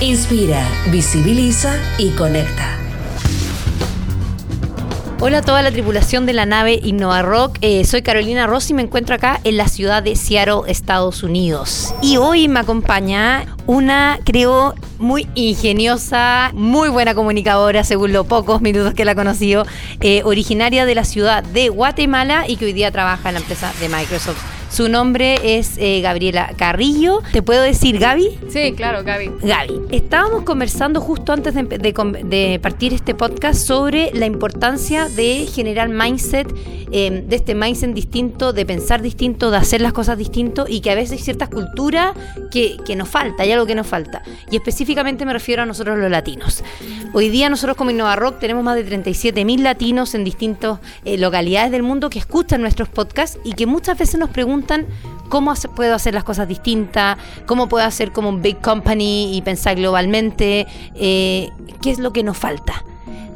[0.00, 2.78] Inspira, visibiliza y conecta.
[5.20, 7.56] Hola a toda la tripulación de la nave Innova Rock.
[7.62, 11.94] Eh, soy Carolina Rossi y me encuentro acá en la ciudad de Seattle, Estados Unidos.
[12.02, 18.92] Y hoy me acompaña una, creo, muy ingeniosa, muy buena comunicadora, según los pocos minutos
[18.92, 19.64] que la he conocido,
[20.00, 23.72] eh, originaria de la ciudad de Guatemala y que hoy día trabaja en la empresa
[23.80, 24.55] de Microsoft.
[24.70, 27.22] Su nombre es eh, Gabriela Carrillo.
[27.32, 28.38] ¿Te puedo decir Gaby?
[28.50, 29.30] Sí, claro, Gaby.
[29.40, 29.80] Gaby.
[29.90, 35.88] Estábamos conversando justo antes de, de, de partir este podcast sobre la importancia de generar
[35.88, 36.52] mindset,
[36.92, 40.90] eh, de este mindset distinto, de pensar distinto, de hacer las cosas distinto y que
[40.90, 42.12] a veces hay ciertas culturas
[42.50, 44.22] que, que nos falta, hay algo que nos falta.
[44.50, 46.62] Y específicamente me refiero a nosotros los latinos.
[47.14, 51.16] Hoy día nosotros como Innova Rock tenemos más de 37 mil latinos en distintas eh,
[51.16, 54.55] localidades del mundo que escuchan nuestros podcasts y que muchas veces nos preguntan
[55.28, 59.42] cómo hace, puedo hacer las cosas distintas, cómo puedo hacer como un big company y
[59.42, 61.50] pensar globalmente, eh,
[61.82, 62.84] qué es lo que nos falta.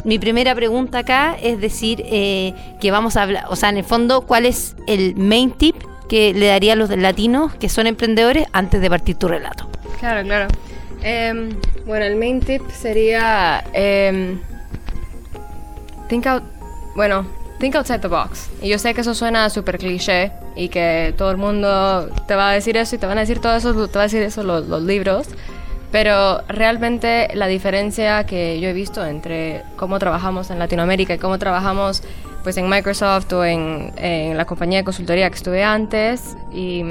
[0.04, 3.84] Mi primera pregunta acá es decir eh, que vamos a hablar, o sea, en el
[3.84, 5.76] fondo, ¿cuál es el main tip
[6.08, 9.68] que le daría a los latinos que son emprendedores antes de partir tu relato?
[9.98, 10.48] Claro, claro.
[11.02, 11.50] Eh,
[11.86, 14.38] bueno, el main tip sería eh,
[16.08, 16.42] think out,
[16.96, 17.26] bueno,
[17.60, 18.50] think outside the box.
[18.62, 22.50] Y yo sé que eso suena súper cliché y que todo el mundo te va
[22.50, 24.42] a decir eso y te van a decir todo eso, te va a decir eso
[24.42, 25.28] los, los libros.
[25.92, 31.38] Pero realmente la diferencia que yo he visto entre cómo trabajamos en Latinoamérica y cómo
[31.38, 32.02] trabajamos
[32.42, 36.84] pues en Microsoft o en, en la compañía de consultoría que estuve antes y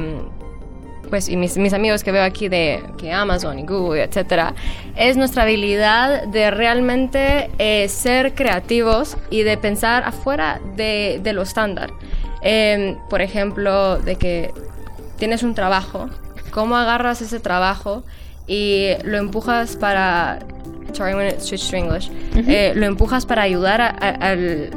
[1.09, 4.53] pues y mis, mis, amigos que veo aquí de que Amazon y Google, etcétera,
[4.95, 11.41] es nuestra habilidad de realmente eh, ser creativos y de pensar afuera de, de lo
[11.41, 11.91] estándar.
[12.41, 14.53] Eh, por ejemplo, de que
[15.17, 16.09] tienes un trabajo,
[16.51, 18.03] cómo agarras ese trabajo
[18.47, 20.39] y lo empujas para
[20.93, 22.09] sorry, I'm gonna switch to English.
[22.09, 22.49] Mm -hmm.
[22.49, 24.71] eh, lo empujas para ayudar al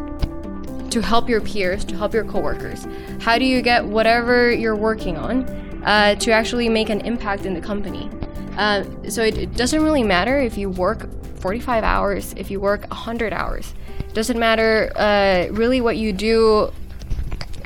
[0.91, 2.87] to help your peers, to help your coworkers.
[3.25, 5.47] How do you get whatever you're working on?
[5.85, 8.11] Uh, to actually make an impact in the company.
[8.57, 12.83] Uh, so it, it, doesn't really matter if you work 45 hours, if you work
[12.89, 13.75] 100 hours.
[13.99, 16.73] It doesn't matter uh, really what you do.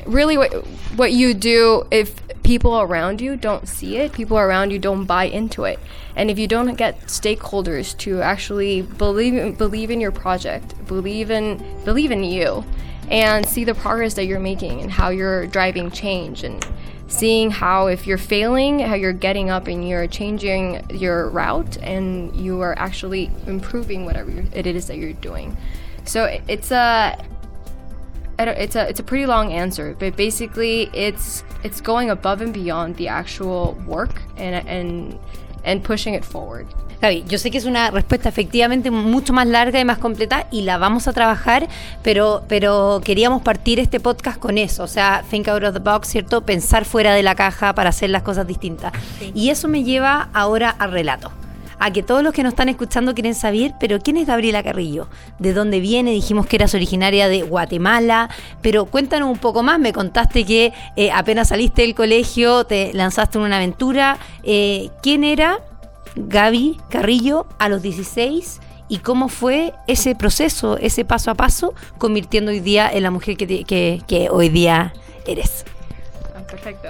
[0.05, 0.53] Really, what
[0.95, 5.25] what you do if people around you don't see it, people around you don't buy
[5.25, 5.79] into it,
[6.15, 11.61] and if you don't get stakeholders to actually believe believe in your project, believe in
[11.83, 12.63] believe in you,
[13.11, 16.65] and see the progress that you're making and how you're driving change and
[17.07, 22.35] seeing how if you're failing how you're getting up and you're changing your route and
[22.35, 25.55] you are actually improving whatever it is that you're doing.
[26.03, 27.17] So it's a
[28.39, 32.95] it's a it's a pretty long answer but basically it's it's going above and beyond
[32.97, 35.19] the actual work and and
[35.63, 36.67] and pushing it forward
[37.01, 40.63] Gaby, yo sé que es una respuesta efectivamente mucho más larga y más completa y
[40.63, 41.67] la vamos a trabajar,
[42.01, 46.07] pero, pero queríamos partir este podcast con eso, o sea, think out of the box,
[46.07, 46.41] ¿cierto?
[46.41, 48.93] Pensar fuera de la caja para hacer las cosas distintas.
[49.19, 49.31] Sí.
[49.35, 51.31] Y eso me lleva ahora al relato
[51.79, 55.07] a que todos los que nos están escuchando quieren saber, pero ¿quién es Gabriela Carrillo?
[55.39, 56.11] ¿De dónde viene?
[56.11, 58.29] Dijimos que eras originaria de Guatemala,
[58.61, 59.79] pero cuéntanos un poco más.
[59.79, 64.17] Me contaste que eh, apenas saliste del colegio, te lanzaste en una aventura.
[64.43, 65.59] Eh, ¿Quién era
[66.17, 72.51] Gaby Carrillo a los 16 y cómo fue ese proceso, ese paso a paso, convirtiendo
[72.51, 73.63] hoy día en la mujer que,
[74.07, 74.93] que, hoy día
[75.25, 75.65] eres.
[76.49, 76.87] Perfecto.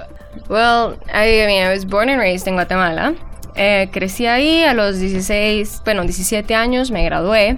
[0.50, 3.16] Well, I, I, mean, I was born and raised en Guatemala.
[3.58, 7.58] Eh, crecí ahí a los 16, bueno, 17 años, me gradué.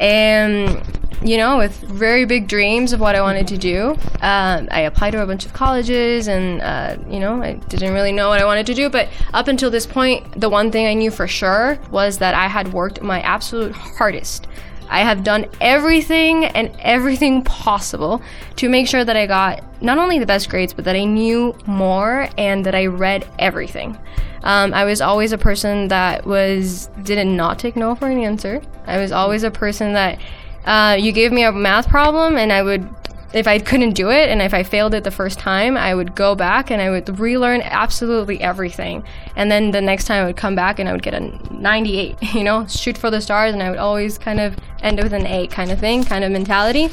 [0.00, 0.82] Um,
[1.22, 3.90] you know, with very big dreams of what I wanted to do.
[4.20, 8.12] Um, I applied to a bunch of colleges and, uh, you know, I didn't really
[8.12, 8.88] know what I wanted to do.
[8.88, 12.46] But up until this point, the one thing I knew for sure was that I
[12.46, 14.46] had worked my absolute hardest.
[14.88, 18.22] I have done everything and everything possible
[18.56, 21.56] to make sure that I got not only the best grades, but that I knew
[21.66, 23.98] more and that I read everything.
[24.42, 28.62] Um, I was always a person that was did not take no for an answer.
[28.86, 30.18] I was always a person that
[30.64, 32.88] uh, you gave me a math problem and I would
[33.32, 36.14] if I couldn't do it and if I failed it the first time, I would
[36.14, 39.04] go back and I would relearn absolutely everything.
[39.36, 41.20] And then the next time I would come back and I would get a
[41.54, 45.12] 98, you know, shoot for the stars, and I would always kind of end with
[45.12, 46.88] an A kind of thing, kind of mentality.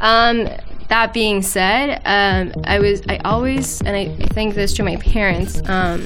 [0.00, 0.48] Um,
[0.88, 4.96] that being said, um, I was, I always, and I, I think this to my
[4.96, 6.00] parents, um,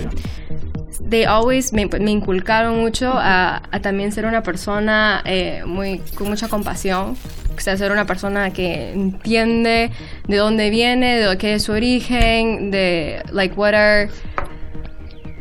[1.00, 6.28] they always me, me inculcaron mucho a, a, también ser una persona eh, muy, con
[6.28, 7.16] mucha compasión,
[7.56, 9.90] o sea, ser una persona que entiende
[10.28, 14.08] de dónde viene, de qué es su origen, de, like, what are,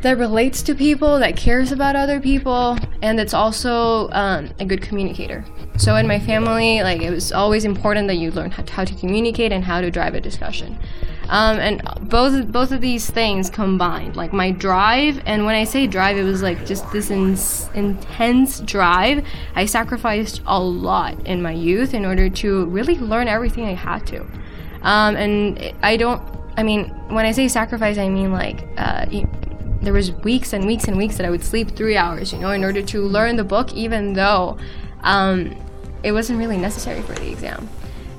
[0.02, 4.82] that relates to people, that cares about other people, and that's also um, a good
[4.82, 5.44] communicator.
[5.78, 8.86] So in my family, like, it was always important that you learn how to, how
[8.86, 10.78] to communicate and how to drive a discussion.
[11.30, 15.88] Um, and both both of these things combined, like my drive, and when I say
[15.88, 17.38] drive, it was like just this in-
[17.74, 19.26] intense drive.
[19.56, 24.06] I sacrificed a lot in my youth in order to really learn everything I had
[24.08, 24.22] to.
[24.82, 26.22] Um, and I don't.
[26.58, 29.08] I mean, when I say sacrifice, I mean like uh,
[29.82, 32.52] there was weeks and weeks and weeks that I would sleep three hours, you know,
[32.52, 34.58] in order to learn the book, even though
[35.02, 35.56] um,
[36.04, 37.68] it wasn't really necessary for the exam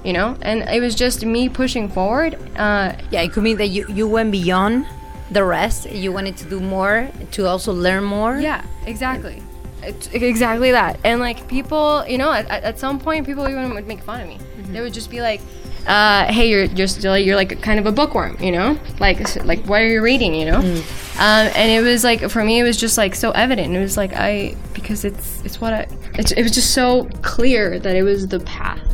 [0.06, 0.36] you know?
[0.42, 4.06] And it was just me pushing forward uh, yeah it could mean that you, you
[4.08, 4.86] went beyond
[5.30, 5.90] the rest.
[5.90, 8.38] You wanted to do more to also learn more.
[8.38, 9.42] Yeah exactly.
[9.82, 10.98] It's exactly that.
[11.04, 14.28] And like people you know at, at some point people even would make fun of
[14.28, 14.38] me.
[14.38, 14.72] Mm-hmm.
[14.72, 15.40] they would just be like
[15.86, 18.78] uh, hey you're just you're like kind of a bookworm you know?
[19.00, 20.60] Like like what are you reading you know?
[20.60, 20.78] Mm.
[21.18, 23.74] um, and it was like for me it was just like so evident.
[23.74, 25.80] It was like i because it's it's what i
[26.18, 28.85] it, it was just so clear that it was the path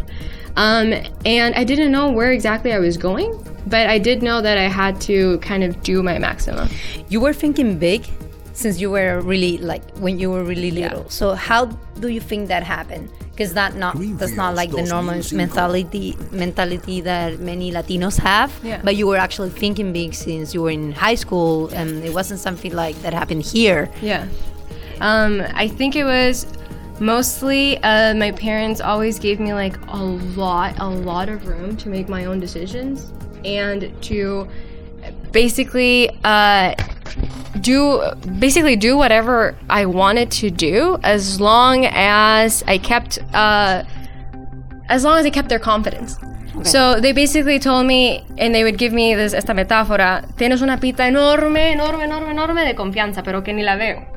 [0.57, 0.93] um,
[1.25, 3.33] and I didn't know where exactly I was going,
[3.67, 6.69] but I did know that I had to kind of do my maximum.
[7.09, 8.07] You were thinking big
[8.53, 11.03] since you were really like when you were really little.
[11.03, 11.09] Yeah.
[11.09, 11.67] So how
[12.01, 13.11] do you think that happened?
[13.31, 18.53] Because that not that's not like the normal mentality mentality that many Latinos have.
[18.63, 18.81] Yeah.
[18.85, 22.41] But you were actually thinking big since you were in high school, and it wasn't
[22.41, 23.91] something like that happened here.
[24.03, 24.29] Yeah.
[25.01, 26.47] Um, I think it was
[27.03, 30.05] mostly uh, my parents always gave me like a
[30.39, 33.13] lot a lot of room to make my own decisions
[33.45, 34.49] and to
[35.33, 36.75] basically uh,
[37.61, 38.01] do
[38.39, 43.83] basically do whatever I wanted to do as long as I kept uh,
[44.89, 46.19] as long as I kept their confidence.
[46.55, 46.65] Okay.
[46.65, 50.79] So they basically told me, and they would give me this esta metáfora: tienes una
[50.79, 54.12] pita enorme, enorme, enorme, enorme de confianza, pero que ni la veo.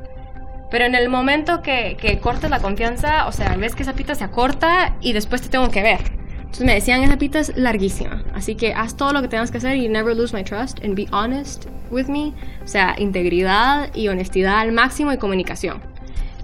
[0.75, 4.13] Pero en el momento que, que cortes la confianza, o sea, ves que esa pita
[4.13, 5.99] se acorta y después te tengo que ver.
[6.35, 8.25] Entonces me decían, esa pita es larguísima.
[8.33, 10.93] Así que haz todo lo que tengas que hacer y never lose my trust and
[10.93, 12.33] be honest with me.
[12.61, 15.79] O sea, integridad y honestidad al máximo y comunicación.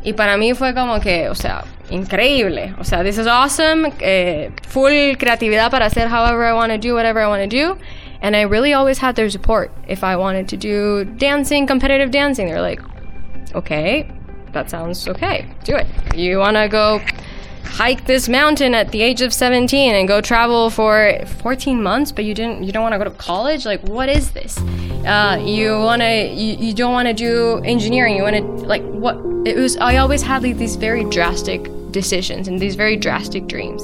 [0.01, 2.73] Y para mí fue como que, o sea, increíble.
[2.79, 3.91] O sea, this is awesome.
[3.99, 7.77] Eh, full creatividad para hacer however I want to do, whatever I want to do.
[8.21, 9.73] And I really always had their support.
[9.89, 12.81] If I wanted to do dancing, competitive dancing, they're like,
[13.53, 14.07] okay,
[14.53, 15.47] that sounds okay.
[15.63, 15.87] Do it.
[16.15, 17.01] You want to go
[17.63, 22.25] hike this mountain at the age of 17 and go travel for 14 months but
[22.25, 23.65] you didn't you don't want to go to college?
[23.65, 24.57] Like what is this?
[25.05, 28.15] Uh, you want to you, you don't want to do engineering.
[28.15, 32.47] You want to like what it was i always had like these very drastic decisions
[32.47, 33.83] and these very drastic dreams.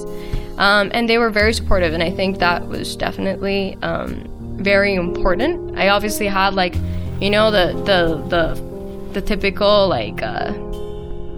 [0.57, 4.27] Um, and they were very supportive and i think that was definitely um,
[4.57, 5.77] very important.
[5.77, 6.75] I obviously had like
[7.21, 8.66] you know the the the
[9.13, 10.53] the typical like uh,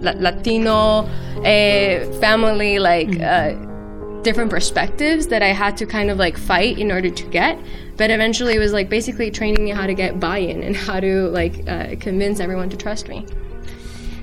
[0.00, 1.08] Latino
[1.38, 3.22] uh, family like mm.
[3.22, 7.58] uh, different perspectives that I had to kind of like fight in order to get.
[7.96, 11.28] But eventually, it was like basically training me how to get buy-in and how to
[11.28, 13.26] like uh, convince everyone to trust me.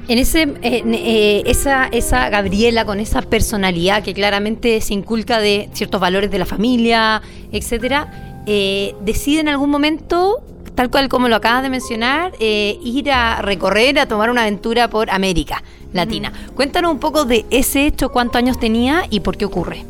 [0.08, 5.70] En ese, en, eh, esa, esa Gabriela con esa personalidad que claramente se inculca de
[5.74, 10.42] ciertos valores de la familia, etcétera, eh, decide en algún momento
[10.78, 14.88] tal cual como lo acabas de mencionar, eh, ir a recorrer, a tomar una aventura
[14.88, 16.32] por América Latina.
[16.56, 19.86] Cuéntanos un poco de ese hecho, cuántos años tenía y por qué ocurre.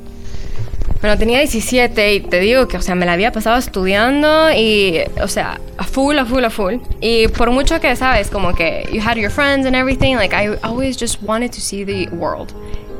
[1.02, 5.02] Bueno, tenía 17 y te digo que, o sea, me la había pasado estudiando y,
[5.22, 6.76] o sea, a full, a full, a full.
[7.02, 10.56] Y por mucho que, sabes, como que you had your friends and everything, like I
[10.64, 12.54] always just wanted to see the world.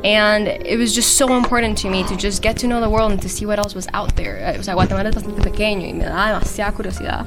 [0.04, 3.12] And it was just so important to me to just get to know the world
[3.12, 4.54] and to see what else was out there.
[4.58, 7.26] O sea, Guatemala es bastante pequeño y me da demasiada curiosidad.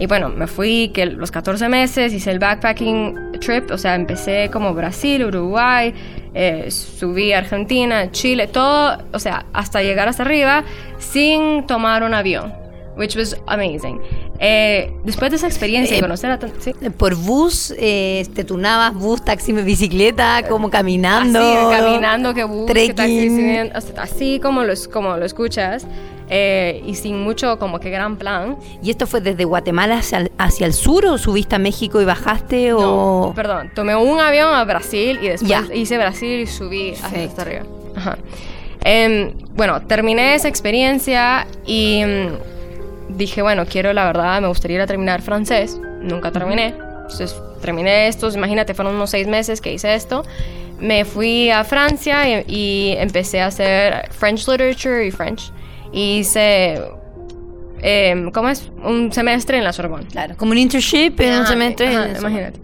[0.00, 4.48] Y bueno, me fui que los 14 meses, hice el backpacking trip, o sea, empecé
[4.50, 5.92] como Brasil, Uruguay,
[6.32, 10.64] eh, subí a Argentina, Chile, todo, o sea, hasta llegar hasta arriba
[10.98, 12.50] sin tomar un avión,
[12.96, 14.00] which was amazing.
[14.38, 16.72] Eh, después de esa experiencia y conocer a ¿sí?
[16.96, 21.40] Por bus, eh, te tunabas bus, taxi, bicicleta, como caminando.
[21.40, 25.86] Así, caminando, que bus, que taxi, así como lo, como lo escuchas.
[26.32, 28.56] Eh, y sin mucho como que gran plan.
[28.82, 32.04] ¿Y esto fue desde Guatemala hacia el, hacia el sur o subiste a México y
[32.04, 32.80] bajaste o...?
[33.28, 35.64] No, perdón, tomé un avión a Brasil y después Ya.
[35.74, 37.28] hice Brasil y subí hasta, Perfecto.
[37.30, 37.62] hasta arriba.
[37.96, 38.18] Ajá.
[38.82, 44.80] Em, bueno, terminé esa experiencia y mm, dije, bueno, quiero la verdad, me gustaría ir
[44.82, 45.78] a terminar francés.
[46.00, 46.68] Nunca terminé.
[47.02, 50.22] Entonces terminé estos, imagínate, fueron unos seis meses que hice esto.
[50.78, 55.52] Me fui a Francia y, y empecé a hacer French Literature y French.
[55.92, 56.80] Y hice,
[57.82, 58.70] em, ¿cómo es?
[58.84, 60.06] Un semestre en la Sorbonne.
[60.10, 61.88] Claro, como un internship en un Ajá, semestre.
[61.88, 62.20] ajá, en eso.
[62.20, 62.60] imagínate.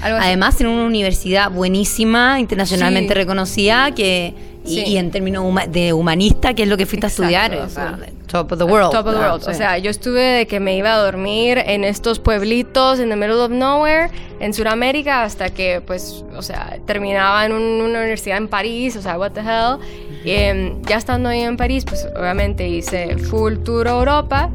[0.00, 0.18] Algo.
[0.20, 3.14] Además, en una universidad buenísima, internacionalmente Sí.
[3.14, 4.82] reconocida, que Sí.
[4.86, 7.98] y en términos de humanista, que es lo que fuiste Exacto, a estudiar, o sea,
[8.00, 8.90] o top of the world.
[8.92, 9.42] Top of the Ah, world.
[9.46, 9.54] O sí.
[9.58, 13.36] sea, yo estuve de que me iba a dormir en estos pueblitos in the middle
[13.42, 14.08] of nowhere
[14.40, 18.96] en Sudamérica hasta que, pues, o sea, terminaba en un- una universidad en París.
[18.96, 19.78] O sea, what the hell.
[20.24, 24.48] Y, em, ya estando ahí en París, pues, obviamente hice full tour Europa,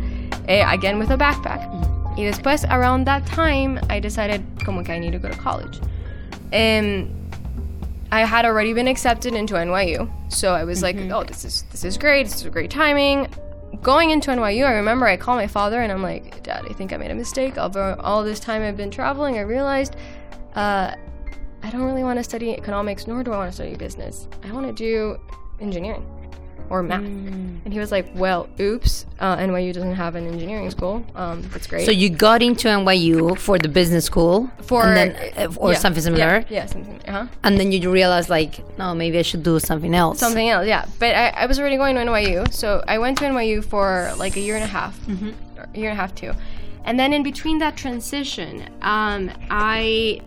[0.48, 1.62] eh, again with a backpack.
[2.18, 5.80] Y después, around that time, I decided como que I need to go to college.
[6.52, 7.08] Em,
[8.12, 11.84] I had already been accepted into NYU, so I was like, "Oh, this is this
[11.84, 12.24] is great.
[12.24, 13.28] This is a great timing."
[13.84, 16.92] Going into NYU, I remember I called my father and I'm like, "Dad, I think
[16.92, 17.58] I made a mistake.
[17.58, 19.96] Over all this time I've been traveling, I realized
[20.56, 20.96] uh,
[21.62, 24.28] I don't really want to study economics, nor do I want to study business.
[24.44, 25.20] I want to do
[25.60, 26.06] engineering
[26.70, 29.06] or math." And he was like, "Well, oops.
[29.20, 31.04] Uh, NYU doesn't have an engineering school.
[31.16, 35.10] Um, that's great." So you got into NYU for the business school, for and then,
[35.38, 37.00] uh, or yeah, something similar, Yeah, yeah something.
[37.08, 37.28] Uh huh.
[37.44, 40.20] and then you realized like, no, maybe I should do something else.
[40.20, 40.86] Something else, yeah.
[41.00, 44.36] But I, I was already going to NYU, so I went to NYU for like
[44.38, 46.34] a year and a half, a year and a half too.
[46.86, 50.22] And then in between that transition, um, I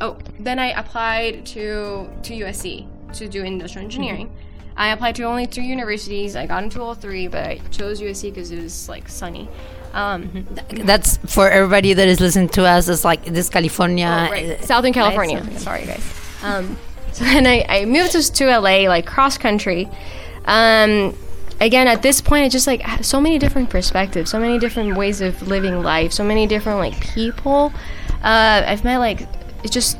[0.00, 4.30] oh then I applied to to USC to do industrial engineering.
[4.76, 6.36] I applied to only two universities.
[6.36, 9.48] I got into all three, but I chose USC because it was like sunny.
[9.94, 12.86] Um, That's for everybody that is listening to us.
[12.88, 14.60] It's like this California, Oh, right.
[14.60, 15.38] uh, Southern California.
[15.38, 15.60] Excellent.
[15.60, 16.20] Sorry, guys.
[16.42, 16.76] Um,
[17.12, 19.88] so then I, I moved to, to LA, like cross country.
[20.44, 21.16] Um,
[21.60, 25.22] again, at this point, it just like so many different perspectives, so many different ways
[25.22, 27.72] of living life, so many different like people.
[28.22, 29.20] Uh, I've met like
[29.64, 29.96] it's just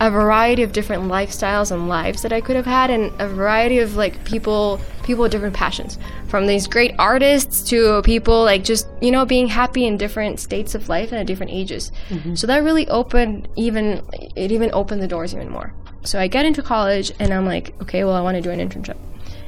[0.00, 3.78] a variety of different lifestyles and lives that I could have had, and a variety
[3.78, 8.88] of like people, people with different passions, from these great artists to people like just
[9.02, 11.92] you know being happy in different states of life and at different ages.
[12.34, 14.02] So that really opened even
[14.36, 15.74] it even opened the doors even more.
[16.02, 18.58] So I get into college and I'm like, okay, well I want to do an
[18.58, 18.96] internship.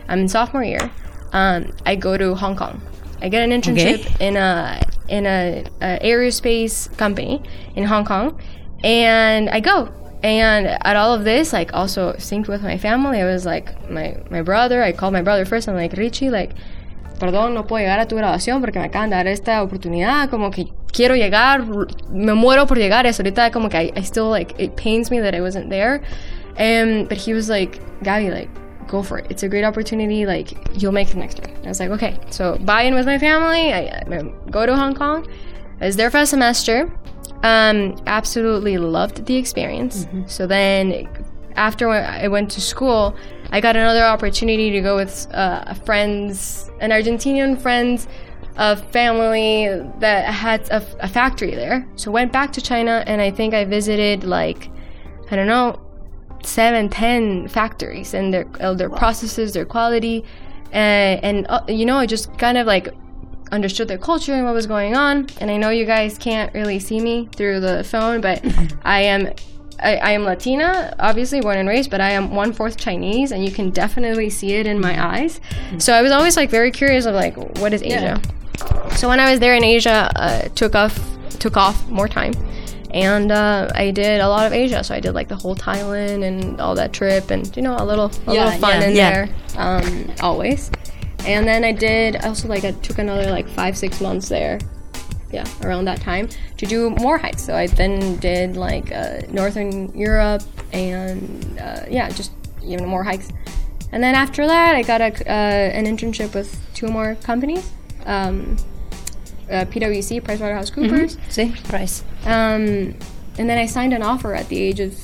[0.08, 0.90] I'm in sophomore year.
[1.32, 2.82] Um, I go to Hong Kong.
[3.22, 7.42] I get an internship in a in a, a aerospace company
[7.74, 8.38] in Hong Kong,
[8.84, 9.90] and I go.
[10.22, 14.16] And at all of this, like also synced with my family, I was like my
[14.30, 14.82] my brother.
[14.82, 15.68] I called my brother first.
[15.68, 16.54] I'm like Richie, like,
[17.18, 20.30] perdón, no puedo llegar a tu graduación porque me acaban de dar esta oportunidad.
[20.30, 21.66] Como que quiero llegar,
[22.10, 23.04] me muero por llegar.
[23.06, 26.02] Eso ahorita como que I, I still like it pains me that I wasn't there.
[26.58, 28.50] Um, but he was like, Gabby, like,
[28.86, 29.26] go for it.
[29.30, 30.26] It's a great opportunity.
[30.26, 31.56] Like, you'll make the next year.
[31.64, 32.18] I was like, okay.
[32.30, 33.72] So, buy in with my family.
[33.72, 35.26] I, I go to Hong Kong.
[35.80, 36.92] I was there for a semester.
[37.42, 40.06] Um, absolutely loved the experience.
[40.26, 41.08] So then,
[41.56, 43.16] after I went to school,
[43.50, 48.06] I got another opportunity to go with uh, a friends, an Argentinian friends,
[48.56, 49.68] a family
[49.98, 51.86] that had a, a factory there.
[51.96, 54.70] So went back to China, and I think I visited like,
[55.30, 55.80] I don't know,
[56.44, 60.24] seven, ten factories and their uh, their processes, their quality,
[60.72, 62.88] uh, and uh, you know, I just kind of like
[63.52, 65.28] understood their culture and what was going on.
[65.40, 68.44] And I know you guys can't really see me through the phone, but
[68.84, 69.32] I am.
[69.78, 73.44] I, I am Latina, obviously born and raised, but I am one fourth Chinese, and
[73.44, 75.40] you can definitely see it in my eyes.
[75.78, 78.20] So I was always like very curious of like what is Asia.
[78.94, 80.96] So when I was there in Asia, uh, took off
[81.40, 82.32] took off more time,
[82.92, 84.84] and uh, I did a lot of Asia.
[84.84, 87.84] So I did like the whole Thailand and all that trip, and you know a
[87.84, 89.10] little a Yeah, little fun yeah, in yeah.
[89.10, 90.70] there, um, always.
[91.26, 94.58] And then I did also like I took another like five six months there,
[95.30, 97.44] yeah, around that time to do more hikes.
[97.44, 102.32] So I then did like uh, Northern Europe and uh, yeah, just
[102.64, 103.28] even more hikes.
[103.92, 107.70] And then after that, I got a, uh, an internship with two more companies,
[108.06, 108.56] um,
[109.50, 111.18] uh, PwC, PricewaterhouseCoopers.
[111.28, 112.02] Sí, Price.
[112.24, 112.96] Um,
[113.38, 114.94] and then I signed an offer at the age of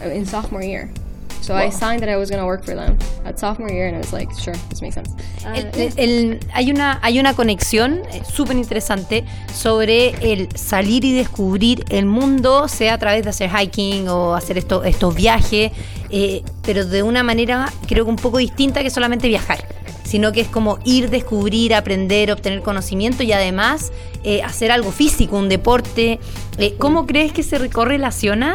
[0.00, 0.90] uh, in sophomore year.
[1.40, 3.94] So I signed that I was going to work for them at sophomore year, and
[3.96, 5.10] I was like, sure, this makes sense.
[5.44, 9.24] Uh, El- el- el- hay, una, hay una conexión eh, súper interesante
[9.54, 14.58] sobre el salir y descubrir el mundo, sea a través de hacer hiking o hacer
[14.58, 15.70] esto- estos viajes,
[16.10, 19.64] eh, pero de una manera creo que un poco distinta que solamente viajar.
[20.06, 23.90] sino que es como ir, descubrir, aprender, obtener conocimiento y además
[24.22, 26.20] eh, hacer algo físico, un deporte.
[26.58, 28.54] Eh, ¿Cómo crees que se correlaciona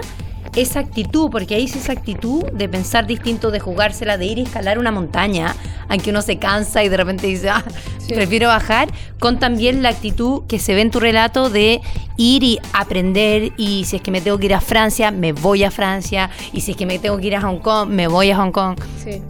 [0.56, 4.42] esa actitud, porque ahí es esa actitud de pensar distinto, de jugársela, de ir y
[4.42, 5.56] escalar una montaña,
[5.88, 7.64] aunque uno se cansa y de repente dice, ah,
[8.08, 8.90] prefiero bajar,
[9.20, 11.82] con también la actitud que se ve en tu relato de
[12.18, 15.64] ir y aprender, y si es que me tengo que ir a Francia, me voy
[15.64, 18.32] a Francia, y si es que me tengo que ir a Hong Kong, me voy
[18.32, 18.78] a Hong Kong.
[19.02, 19.22] Sí.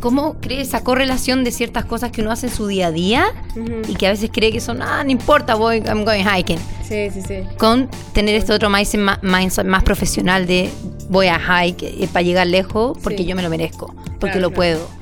[0.00, 3.26] ¿Cómo cree esa correlación de ciertas cosas que uno hace en su día a día
[3.86, 6.58] y que a veces cree que son, ah, no importa, voy, I'm going hiking?
[6.82, 7.40] Sí, sí, sí.
[7.58, 10.70] Con tener este otro mindset más, más profesional de
[11.10, 13.26] voy a hike eh, para llegar lejos porque Sí.
[13.26, 14.78] yo me lo merezco, porque Claro, lo claro.
[14.78, 15.00] puedo.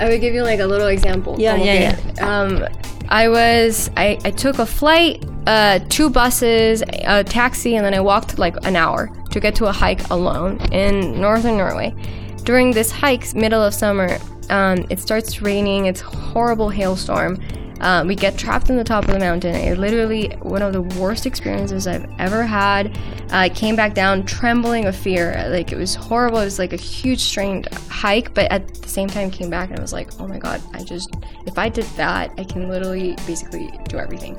[0.00, 1.34] I would give you like a little example.
[1.38, 2.60] Yeah, Como yeah, que, Um,
[3.08, 8.00] I was I, I took a flight, uh, two buses, a taxi, and then I
[8.00, 11.94] walked like an hour to get to a hike alone in northern Norway.
[12.44, 14.18] During this hike, middle of summer,
[14.50, 15.86] um, it starts raining.
[15.86, 17.40] It's horrible hailstorm.
[17.80, 19.54] Um, we get trapped in the top of the mountain.
[19.54, 22.98] It literally one of the worst experiences I've ever had.
[23.30, 25.44] I came back down trembling of fear.
[25.48, 26.38] Like it was horrible.
[26.38, 29.78] It was like a huge strained hike, but at the same time came back and
[29.78, 31.14] I was like, oh my god, I just
[31.46, 34.38] if I did that, I can literally basically do everything.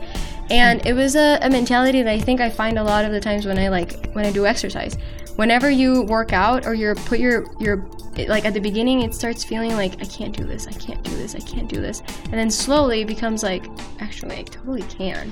[0.50, 3.20] And it was a, a mentality that I think I find a lot of the
[3.20, 4.98] times when I like when I do exercise.
[5.36, 7.86] Whenever you work out or you're put your your
[8.28, 11.12] like at the beginning it starts feeling like I can't do this, I can't do
[11.12, 12.02] this, I can't do this.
[12.26, 13.66] And then slowly it becomes like
[14.00, 15.32] actually I totally can.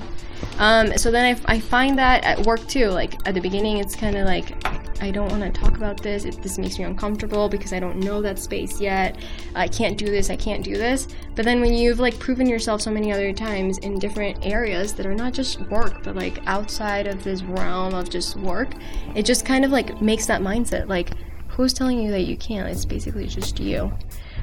[0.58, 2.88] Um, so then I, I find that at work too.
[2.88, 4.54] Like at the beginning, it's kind of like
[5.00, 6.24] I don't want to talk about this.
[6.24, 9.18] It, this makes me uncomfortable because I don't know that space yet.
[9.54, 10.30] I can't do this.
[10.30, 11.08] I can't do this.
[11.34, 15.06] But then when you've like proven yourself so many other times in different areas that
[15.06, 18.70] are not just work, but like outside of this realm of just work,
[19.14, 21.10] it just kind of like makes that mindset like
[21.48, 22.68] who's telling you that you can't?
[22.68, 23.92] It's basically just you.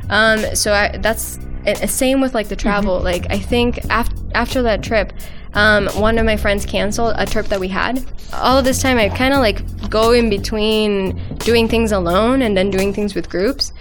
[0.09, 1.39] Um, so I, that's
[1.87, 2.99] same with like the travel.
[2.99, 5.13] Like I think after after that trip,
[5.53, 8.03] um, one of my friends canceled a trip that we had.
[8.33, 12.55] All of this time, I kind of like go in between doing things alone and
[12.55, 13.73] then doing things with groups.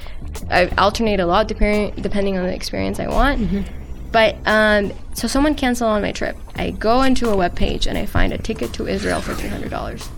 [0.50, 3.66] I alternate a lot depending depending on the experience I want.
[4.12, 6.36] But um, so someone canceled on my trip.
[6.56, 9.48] I go into a web page and I find a ticket to Israel for three
[9.48, 10.08] hundred dollars,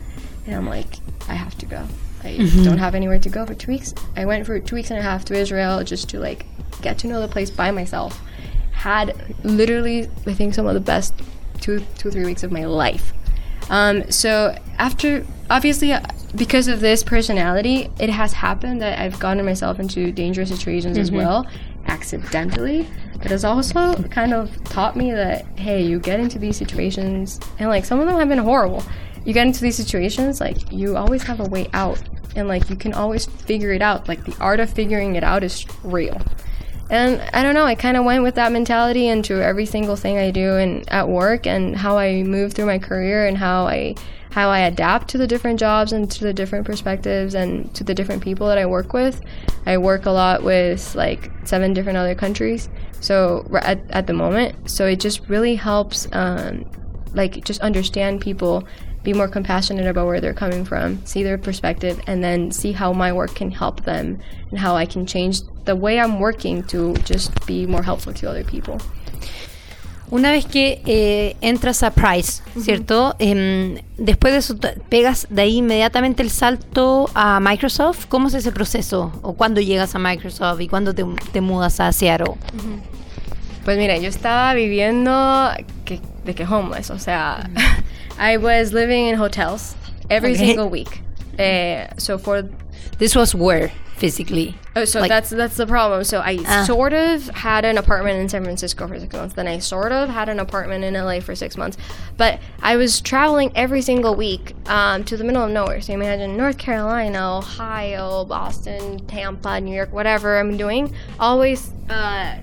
[0.47, 0.97] and I'm like,
[1.29, 1.87] I have to go.
[2.25, 3.93] I don't have anywhere to go for two weeks.
[4.17, 6.47] I went for two weeks and a half to Israel just to like
[6.81, 8.21] get to know the place by myself.
[8.71, 11.15] Had literally, I think, some of the best
[11.63, 13.13] two, two, three weeks of my life.
[13.71, 16.03] Um, so after, obviously, uh,
[16.35, 21.11] because of this personality, it has happened that I've gotten myself into dangerous situations as
[21.11, 21.47] well,
[21.87, 22.87] accidentally.
[23.23, 27.69] But it's also kind of taught me that hey, you get into these situations, and
[27.69, 28.83] like some of them have been horrible.
[29.25, 32.03] You get into these situations, like you always have a way out,
[32.35, 34.09] and like you can always figure it out.
[34.09, 36.21] Like the art of figuring it out is real.
[36.91, 40.19] And I don't know, I kind of went with that mentality into every single thing
[40.19, 43.95] I do and at work and how I move through my career and how I
[44.31, 47.95] how I adapt to the different jobs and to the different perspectives and to the
[47.95, 49.21] different people that I work with.
[49.67, 52.71] I work a lot with like seven different other countries.
[53.01, 56.65] So at, at the moment, so it just really helps um,
[57.13, 58.67] like just understand people
[59.03, 62.93] be more compassionate about where they're coming from see their perspective and then see how
[62.93, 66.95] my work can help them and how i can change the way i'm working to
[67.05, 68.79] just be more helpful to other people
[70.11, 73.17] Una vez que eh, entras a Price, ¿cierto?
[73.19, 74.59] Em, después de eso,
[74.91, 78.09] pegas de ahí inmediatamente el salto a Microsoft.
[78.11, 79.11] ¿Cómo es ese proceso?
[79.23, 82.35] ¿O cuándo llegas a Microsoft y cuándo te, te mudas a Seattle?
[83.65, 85.51] pues mira yo estaba viviendo
[85.85, 87.49] que, de que homeless o sea
[88.19, 89.75] i was living in hotels
[90.11, 90.47] every Okay.
[90.47, 91.01] single week
[91.39, 92.43] Eh, so for
[92.99, 94.55] This was where, physically?
[94.77, 96.05] Oh, so Like- that's that's the problem.
[96.05, 96.65] So I Ah.
[96.65, 99.35] sort of had an apartment in San Francisco for six months.
[99.35, 101.79] Then I sort of had an apartment in LA for six months.
[102.19, 105.81] But I was traveling every single week um, to the middle of nowhere.
[105.81, 110.95] So imagine North Carolina, Ohio, Boston, Tampa, New York, whatever I'm doing.
[111.19, 112.35] Always uh,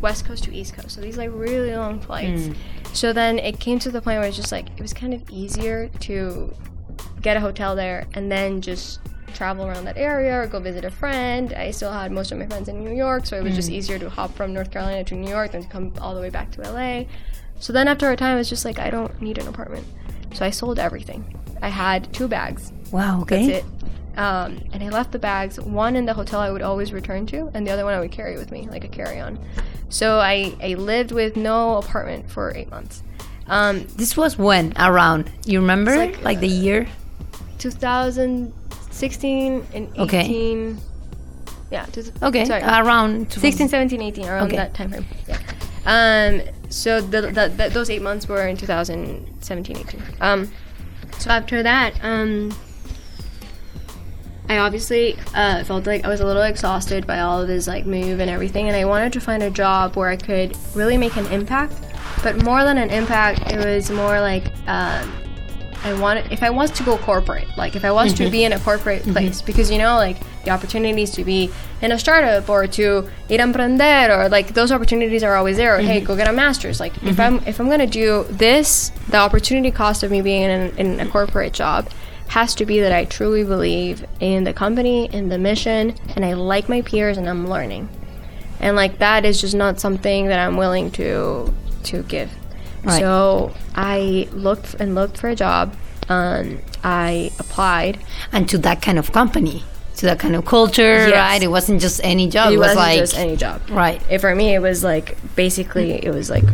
[0.00, 0.92] West Coast to East Coast.
[0.94, 2.48] So these like really long flights.
[2.98, 5.22] So then it came to the point where it's just like it was kind of
[5.30, 6.52] easier to
[7.22, 8.98] get a hotel there and then just
[9.34, 11.52] travel around that area or go visit a friend.
[11.52, 14.00] I still had most of my friends in New York, so it was just easier
[14.00, 16.50] to hop from North Carolina to New York than to come all the way back
[16.50, 17.04] to LA.
[17.60, 19.86] So then after a time, it's just like I don't need an apartment.
[20.34, 21.38] So I sold everything.
[21.62, 22.72] I had two bags.
[22.90, 23.46] Wow, Okay.
[23.46, 24.18] That's it.
[24.18, 27.48] Um, and I left the bags, one in the hotel I would always return to,
[27.54, 29.38] and the other one I would carry with me, like a carry on.
[29.90, 33.02] So I, I lived with no apartment for eight months.
[33.46, 35.30] Um, This was when around?
[35.46, 35.96] You remember?
[35.96, 36.86] Like, like, the year?
[37.58, 40.02] 2016 and 18.
[40.02, 40.74] Okay.
[41.70, 41.84] Yeah.
[41.86, 42.62] two- Okay, sorry.
[42.62, 44.56] around 16, 17, 18, around Okay.
[44.56, 45.06] that time frame.
[45.26, 45.38] Yeah.
[45.86, 50.02] Um, so the, the, the, those eight months were in 2017, 18.
[50.20, 50.50] Um,
[51.18, 52.54] so after that, um,
[54.48, 57.84] I obviously uh, felt like I was a little exhausted by all of this like
[57.84, 61.16] move and everything, and I wanted to find a job where I could really make
[61.16, 61.74] an impact.
[62.22, 65.12] But more than an impact, it was more like um,
[65.84, 68.52] I wanted if I was to go corporate, like if I was to be in
[68.52, 71.50] a corporate place, because you know, like the opportunities to be
[71.82, 75.76] in a startup or to ir emprender or like those opportunities are always there.
[75.76, 76.80] Or hey, go get a master's.
[76.80, 80.76] Like if I'm if I'm gonna do this, the opportunity cost of me being in,
[80.78, 81.88] in a corporate job
[82.28, 86.34] has to be that I truly believe in the company, in the mission, and I
[86.34, 87.88] like my peers and I'm learning.
[88.60, 91.52] And like that is just not something that I'm willing to
[91.84, 92.30] to give.
[92.84, 93.00] Right.
[93.00, 95.74] So I looked and looked for a job.
[96.08, 97.98] Um, I applied.
[98.32, 99.62] And to that kind of company,
[99.96, 101.12] to that kind of culture, Yes.
[101.12, 101.42] right?
[101.42, 102.50] It wasn't just any job.
[102.50, 103.60] It, it was wasn't like just any job.
[103.70, 104.02] right.
[104.10, 106.44] It, for me, it was like basically it was like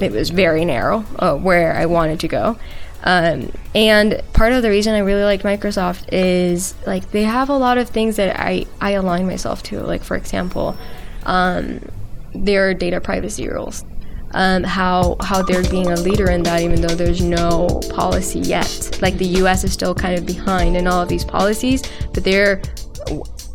[0.00, 2.58] it was very narrow uh, where I wanted to go.
[3.08, 7.56] Um, and part of the reason I really like Microsoft is like they have a
[7.56, 9.80] lot of things that I I align myself to.
[9.80, 10.76] Like for example,
[11.24, 11.80] um,
[12.34, 13.82] their data privacy rules.
[14.32, 18.98] Um, how how they're being a leader in that, even though there's no policy yet.
[19.00, 19.64] Like the U.S.
[19.64, 22.60] is still kind of behind in all of these policies, but they're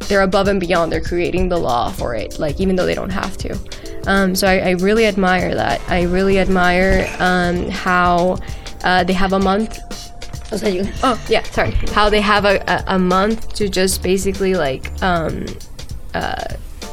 [0.07, 0.91] they're above and beyond.
[0.91, 3.55] They're creating the law for it, like even though they don't have to.
[4.07, 5.79] Um, so I, I really admire that.
[5.89, 8.39] I really admire um, how
[8.83, 9.79] uh, they have a month.
[10.51, 11.71] O sea, you- Oh yeah, sorry.
[11.93, 15.45] How they have a, a, a month to just basically like um,
[16.13, 16.43] uh,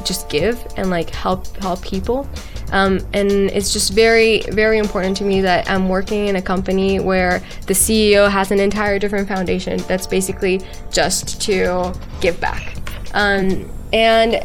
[0.05, 2.29] just give and like help help people.
[2.73, 7.01] Um, and it's just very very important to me that I'm working in a company
[7.01, 12.77] where the CEO has an entire different foundation that's basically just to give back.
[13.13, 14.37] Um, and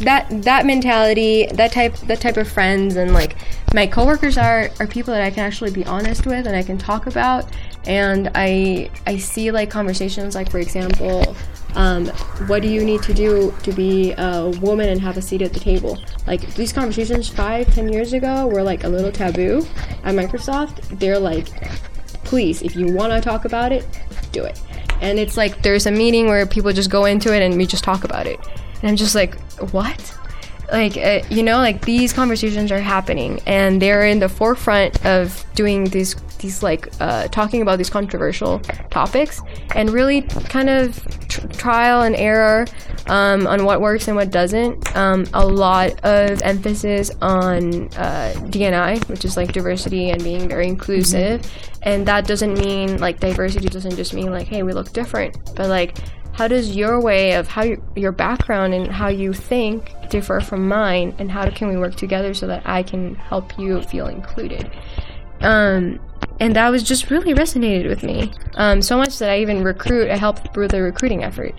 [0.00, 3.36] that that mentality, that type that type of friends, and like
[3.74, 6.78] my coworkers are are people that I can actually be honest with and I can
[6.78, 7.46] talk about.
[7.86, 11.36] And I I see like conversations like for example,
[11.74, 12.06] um,
[12.46, 15.52] what do you need to do to be a woman and have a seat at
[15.52, 15.98] the table?
[16.26, 19.66] Like these conversations five ten years ago were like a little taboo
[20.04, 20.98] at Microsoft.
[20.98, 21.48] They're like
[22.24, 23.86] please, if you want to talk about it,
[24.32, 24.60] do it.
[25.00, 27.84] And it's like there's a meeting where people just go into it and we just
[27.84, 28.38] talk about it.
[28.80, 29.38] And I'm just like,
[29.72, 30.16] what?
[30.72, 35.44] Like, uh, you know, like these conversations are happening and they're in the forefront of
[35.54, 38.58] doing these, these like, uh, talking about these controversial
[38.90, 39.40] topics
[39.74, 42.66] and really kind of tr- trial and error
[43.06, 44.96] um, on what works and what doesn't.
[44.96, 50.66] Um, a lot of emphasis on uh, D&I, which is like diversity and being very
[50.66, 51.42] inclusive.
[51.82, 55.68] And that doesn't mean like diversity doesn't just mean like, hey, we look different, but
[55.68, 55.98] like,
[56.34, 60.68] how does your way of how you, your background and how you think differ from
[60.68, 64.70] mine, and how can we work together so that I can help you feel included?
[65.40, 66.00] Um,
[66.40, 68.32] and that was just really resonated with me.
[68.54, 71.54] Um, so much that I even recruit, I helped with the recruiting effort.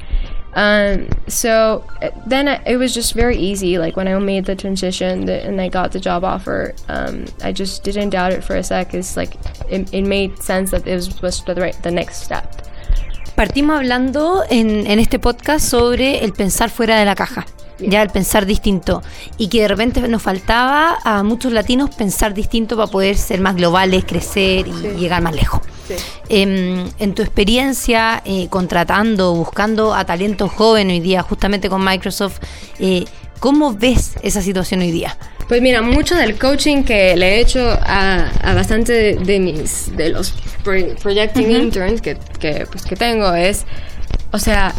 [0.55, 3.77] Um, so uh, then it was just very easy.
[3.77, 7.83] Like when I made the transition and I got the job offer, um, I just
[7.83, 8.93] didn't doubt it for a sec.
[8.93, 9.35] It's like
[9.69, 12.65] it, it made sense that it was, was the right the next step.
[13.35, 17.45] Partimos hablando en, en este podcast sobre el pensar fuera de la caja,
[17.79, 19.03] ya el pensar distinto,
[19.37, 23.55] y que de repente nos faltaba a muchos latinos pensar distinto para poder ser más
[23.57, 24.87] globales, crecer y Sí.
[24.97, 25.59] llegar más lejos.
[25.87, 25.95] Sí.
[26.29, 32.39] Em, en tu experiencia eh, contratando, buscando a talento joven hoy día, justamente con Microsoft,
[32.79, 33.03] eh,
[33.41, 35.17] ¿cómo ves esa situación hoy día?
[35.47, 39.95] Pues mira, mucho del coaching que le he hecho a, a bastante de, de mis
[39.95, 40.31] de los
[40.63, 43.65] pro- projecting interns que, que, pues, que tengo es,
[44.31, 44.73] o sea,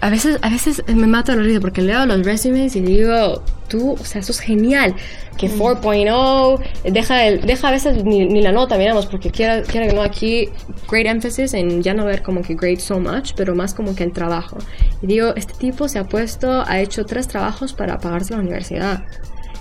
[0.00, 3.92] a veces a veces me mata la risa porque leo los resumes y digo, tú,
[3.92, 4.96] o sea, eso es genial,
[5.36, 6.60] que 4.0,
[6.92, 10.02] deja, el- deja a veces ni, ni la nota, miramos, porque quiera, quiera que no,
[10.02, 10.48] aquí
[10.90, 14.02] great emphasis en ya no ver como que great so much, pero más como que
[14.02, 14.58] el trabajo.
[15.02, 19.04] Y digo, este tipo se ha puesto, ha hecho tres trabajos para pagarse la universidad.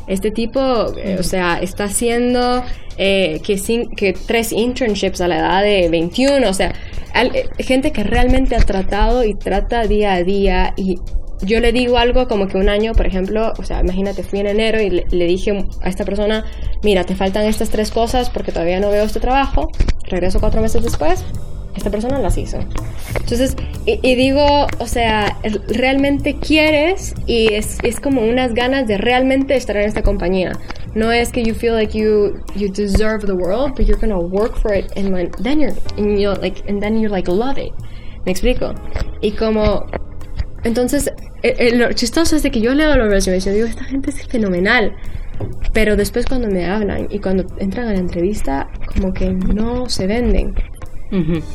[0.07, 0.59] Este tipo,
[0.97, 2.63] eh, o sea, está haciendo
[2.97, 6.73] eh, que, cin- que tres internships a la edad de 21, o sea,
[7.13, 10.73] eh, gente que realmente ha tratado y trata día a día.
[10.77, 10.95] Y
[11.41, 14.47] yo le digo algo como que un año, por ejemplo, o sea, imagínate, fui en
[14.47, 16.45] enero y le dije a esta persona,
[16.83, 19.69] mira, te faltan estas tres cosas porque todavía no veo este trabajo,
[20.05, 21.23] regreso cuatro meses después,
[21.77, 22.59] esta persona las hizo.
[23.19, 25.37] Entonces, y, y digo, o sea,
[25.67, 30.51] realmente quieres y es, es como unas ganas de realmente estar en esta compañía.
[30.95, 34.57] No es que you feel like you you deserve the world, but you're gonna work
[34.59, 37.71] for it and when, then you're and you like and then you like love it.
[38.25, 38.73] Me explico.
[39.21, 39.85] Y como
[40.63, 41.11] entonces,
[41.43, 44.09] eh, eh, lo chistoso es de que yo leo los resumes y digo, esta gente
[44.09, 44.95] es fenomenal.
[45.71, 50.07] Pero después cuando me hablan y cuando entran a la entrevista, como que no se
[50.07, 50.55] venden.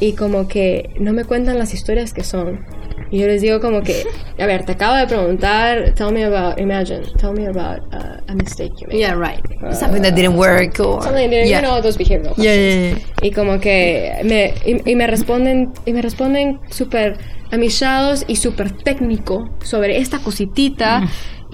[0.00, 2.64] Y como que no me cuentan las historias que son.
[3.10, 4.04] Y yo les digo como que,
[4.38, 8.34] a ver, te acabo de preguntar, tell me about, imagine, tell me about uh, a
[8.34, 8.98] mistake you made.
[8.98, 9.42] Yeah, right.
[9.74, 11.60] something that didn't work or Something that, yeah.
[11.60, 12.98] you know, those behavioral Yeah, yeah.
[13.20, 17.18] Y como que me, y, y me responden, y me responden súper
[17.50, 21.06] amichados y súper técnico sobre esta cositita.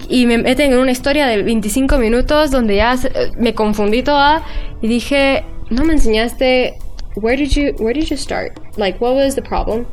[0.07, 2.97] Y me meten en una historia de 25 minutos donde ya
[3.37, 4.43] me confundí toda
[4.81, 6.75] y dije, no me enseñaste,
[7.15, 8.77] where did you, where did you start?
[8.77, 9.87] Like, what was the problem?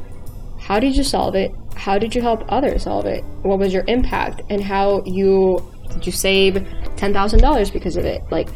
[0.60, 1.52] How did you solve it?
[1.74, 3.22] How did you help others solve it?
[3.42, 4.42] What was your impact?
[4.50, 8.22] And how you did you save ten thousand dollars because of it?
[8.30, 8.48] Like,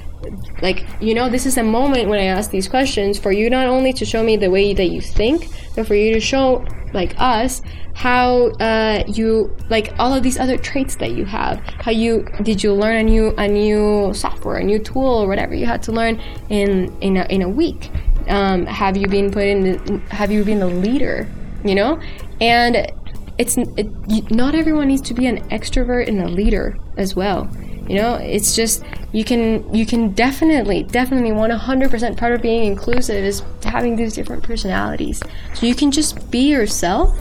[0.63, 3.67] like you know, this is a moment when I ask these questions for you not
[3.67, 5.47] only to show me the way that you think,
[5.77, 7.63] but for you to show like us
[7.95, 11.59] how uh, you like all of these other traits that you have.
[11.59, 15.55] How you did you learn a new a new software, a new tool, or whatever
[15.55, 17.91] you had to learn in in a, in a week?
[18.29, 19.63] Um, have you been put in?
[19.63, 21.29] The, have you been a leader?
[21.65, 22.01] You know,
[22.41, 22.91] and
[23.39, 27.49] it's it, not everyone needs to be an extrovert and a leader as well.
[27.89, 33.25] You know, it's just you can you can definitely definitely 100% part of being inclusive
[33.25, 35.21] is having these different personalities.
[35.55, 37.19] So you can just be yourself,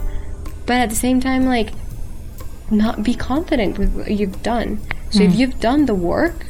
[0.66, 1.74] but at the same time like
[2.70, 4.80] not be confident with what you've done.
[5.10, 6.46] So if you've done the work,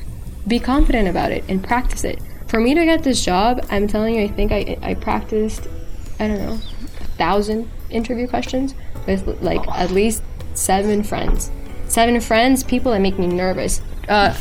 [0.48, 2.20] be confident about it and practice it.
[2.50, 5.68] For me to get this job, I'm telling you, I think I I practiced,
[6.20, 6.54] I don't know,
[7.00, 8.74] a thousand interview questions
[9.06, 10.24] with like at least
[10.56, 11.52] seven friends.
[11.88, 13.82] Seven friends, people that make me nervous.
[14.08, 14.36] Uh,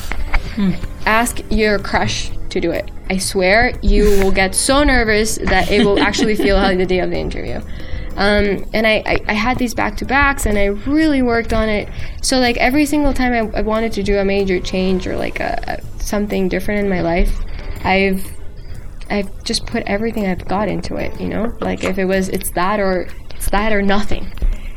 [1.07, 2.91] ask your crush to do it.
[3.11, 7.01] I swear you will get so nervous that it will actually feel like the day
[7.01, 7.61] of the interview.
[8.17, 11.69] Um, and I, I, I had these back to backs and I really worked on
[11.69, 11.89] it.
[12.21, 15.39] So, like, every single time I, I wanted to do a major change or like
[15.39, 17.39] a, a, something different in my life,
[17.85, 18.25] I've
[19.11, 21.57] I've just put everything I've got into it, you know?
[21.61, 24.33] Like if it was it's that or it's that or nothing.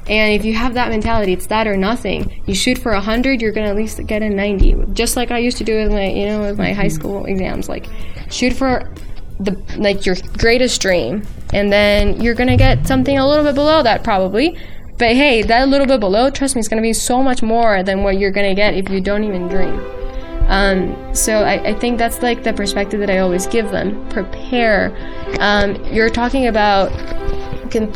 [0.08, 2.42] And if you have that mentality, it's that or nothing.
[2.46, 4.76] You shoot for a hundred, you're gonna at least get a ninety.
[4.94, 6.96] Just like I used to do with my, you know, with my high mm-hmm.
[6.96, 7.70] school exams.
[7.70, 7.88] Like,
[8.30, 8.92] shoot for
[9.40, 13.84] the like your greatest dream, and then you're gonna get something a little bit below
[13.84, 14.58] that probably.
[14.98, 18.04] But hey, that little bit below, trust me, it's gonna be so much more than
[18.04, 19.80] what you're gonna get if you don't even dream.
[20.52, 24.08] Um, so I, I think that's like the perspective that I always give them.
[24.10, 24.94] Prepare.
[25.40, 26.92] Um, you're talking about,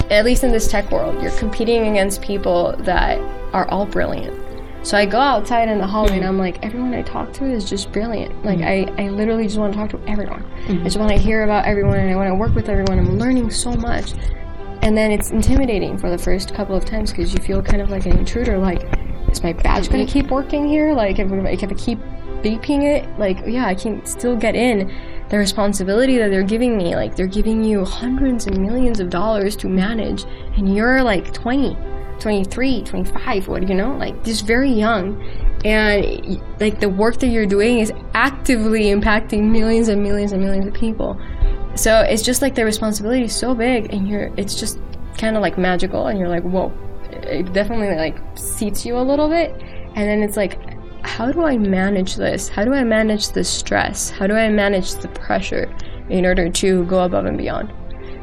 [0.10, 3.20] at least in this tech world, you're competing against people that
[3.54, 4.42] are all brilliant.
[4.86, 7.70] So I go outside in the hallway and I'm like, everyone I talk to is
[7.70, 8.46] just brilliant.
[8.46, 10.46] Like I, I literally just want to talk to everyone.
[10.70, 13.00] I just want to hear about everyone and I want to work with everyone.
[13.00, 14.14] I'm learning so much.
[14.82, 17.90] And then it's intimidating for the first couple of times because you feel kind of
[17.90, 18.60] like an intruder.
[18.60, 18.84] Like,
[19.30, 20.94] is my badge going to keep working here?
[20.94, 22.00] Like, if, if I keep
[22.46, 24.94] beeping it, like, yeah, I can still get in.
[25.30, 29.56] The responsibility that they're giving me, like, they're giving you hundreds and millions of dollars
[29.58, 31.76] to manage, and you're like 20,
[32.20, 33.98] 23, 25, what you know?
[33.98, 35.20] Like, just very young.
[35.66, 40.68] And, like, the work that you're doing is actively impacting millions and millions and millions
[40.68, 41.20] of people.
[41.74, 44.80] So it's just like the responsibility is so big, and you're it's just
[45.18, 46.72] kind of like magical, and you're like, whoa,
[47.12, 49.52] it definitely like seats you a little bit,
[49.96, 50.58] and then it's like,
[51.16, 52.50] how do I manage this?
[52.50, 54.10] How do I manage the stress?
[54.10, 55.74] How do I manage the pressure
[56.10, 57.72] in order to go above and beyond?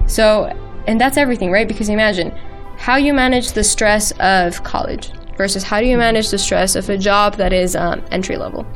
[0.06, 0.54] So,
[0.86, 1.66] and that's everything, right?
[1.66, 2.32] Because imagine
[2.76, 6.90] how you manage the stress of college versus how do you manage the stress of
[6.90, 8.66] a job that is um, entry level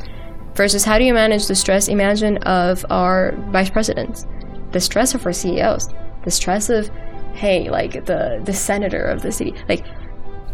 [0.55, 4.25] versus how do you manage the stress, imagine, of our vice presidents,
[4.71, 5.89] the stress of our CEOs,
[6.23, 6.89] the stress of,
[7.33, 9.85] hey, like the, the senator of the city, like,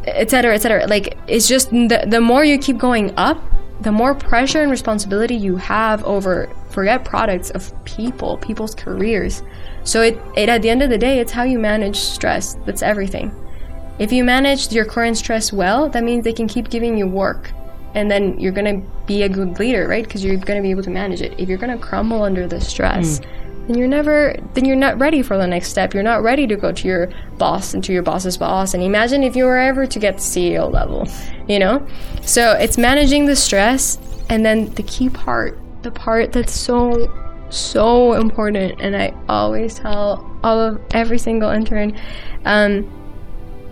[0.06, 0.86] et cetera, et cetera.
[0.86, 3.42] Like, it's just the, the more you keep going up,
[3.82, 9.44] the more pressure and responsibility you have over, forget products, of people, people's careers.
[9.84, 12.56] So it, it at the end of the day, it's how you manage stress.
[12.66, 13.32] That's everything.
[14.00, 17.52] If you manage your current stress well, that means they can keep giving you work.
[17.94, 20.04] And then you're going to be a good leader, right?
[20.04, 21.40] Because you're going to be able to manage it.
[21.40, 23.43] If you're going to crumble under the stress, mm.
[23.68, 25.94] Then you're never, then you're not ready for the next step.
[25.94, 28.74] You're not ready to go to your boss and to your boss's boss.
[28.74, 31.08] And imagine if you were ever to get CEO level,
[31.48, 31.86] you know?
[32.24, 33.98] So it's managing the stress.
[34.30, 37.10] And then the key part, the part that's so,
[37.50, 38.82] so important.
[38.82, 41.98] And I always tell all of every single intern,
[42.44, 42.90] um,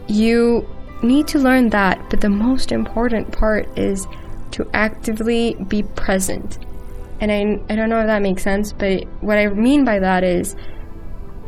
[0.08, 0.67] you
[1.04, 4.08] need to learn that, but the most important part is
[4.51, 6.60] to actively be present.
[7.21, 10.23] And I, I don't know if that makes sense, but what I mean by that
[10.23, 10.55] is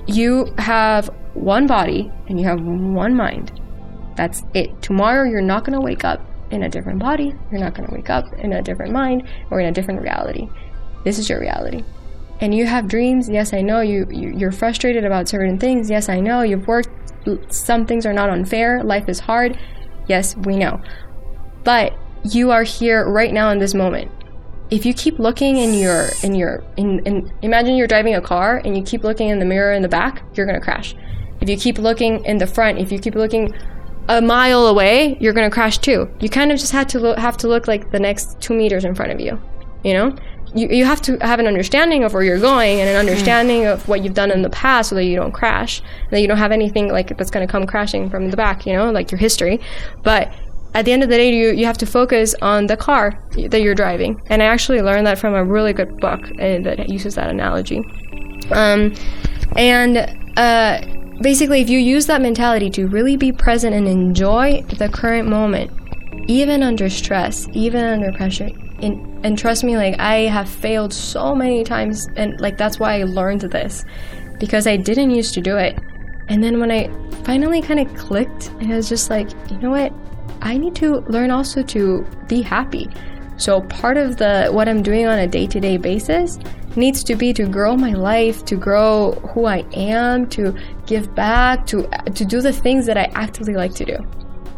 [0.08, 3.60] you have one body and you have one mind.
[4.16, 4.82] That's it.
[4.82, 7.34] Tomorrow, you're not going to wake up in a different body.
[7.52, 10.48] You're not going to wake up in a different mind or in a different reality.
[11.04, 11.84] This is your reality.
[12.40, 13.28] And you have dreams.
[13.28, 15.90] Yes, I know you, you you're frustrated about certain things.
[15.90, 16.90] Yes, I know you've worked.
[17.52, 18.84] Some things are not unfair.
[18.84, 19.58] Life is hard.
[20.08, 20.82] Yes, we know.
[21.64, 24.12] But you are here right now in this moment.
[24.74, 28.60] If you keep looking in your in your in, in imagine you're driving a car
[28.66, 30.96] and you keep looking in the mirror in the back, you're gonna crash.
[31.42, 33.54] If you keep looking in the front, if you keep looking
[34.10, 36.10] a mile away, you're gonna crash too.
[36.20, 38.84] You kind of just had to lo- have to look like the next two meters
[38.84, 39.40] in front of you.
[39.84, 40.16] You know,
[40.56, 43.10] you you have to have an understanding of where you're going and an mm-hmm.
[43.10, 46.28] understanding of what you've done in the past, so that you don't crash, that you
[46.28, 48.66] don't have anything like that's gonna come crashing from the back.
[48.66, 49.60] You know, like your history,
[50.02, 50.34] but
[50.74, 53.62] at the end of the day, you, you have to focus on the car that
[53.62, 54.22] you're driving.
[54.28, 57.82] And I actually learned that from a really good book that uses that analogy.
[58.52, 58.94] Um,
[59.56, 59.98] and
[60.38, 60.82] uh,
[61.22, 65.72] basically, if you use that mentality to really be present and enjoy the current moment,
[66.28, 68.50] even under stress, even under pressure,
[68.82, 73.00] and, and trust me, like I have failed so many times, and like that's why
[73.00, 73.86] I learned this
[74.40, 75.78] because I didn't used to do it.
[76.30, 76.90] And then when I
[77.24, 79.94] finally kind of clicked, and I was just like, you know what?
[80.42, 82.90] I need to learn also to be happy.
[83.38, 86.38] So part of the what I'm doing on a day-to-day basis
[86.76, 90.56] needs to be to grow my life, to grow who I am, to
[90.86, 93.98] give back, to to do the things that I actively like to do.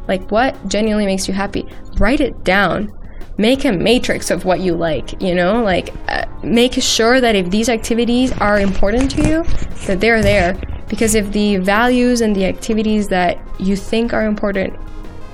[0.08, 1.68] Like what genuinely makes you happy?
[1.98, 2.92] Write it down.
[3.38, 5.62] Make a matrix of what you like, you know?
[5.64, 9.44] Like uh, make sure that if these activities are important to you,
[9.88, 10.56] that they're there
[10.88, 14.74] because if the values and the activities that you think are important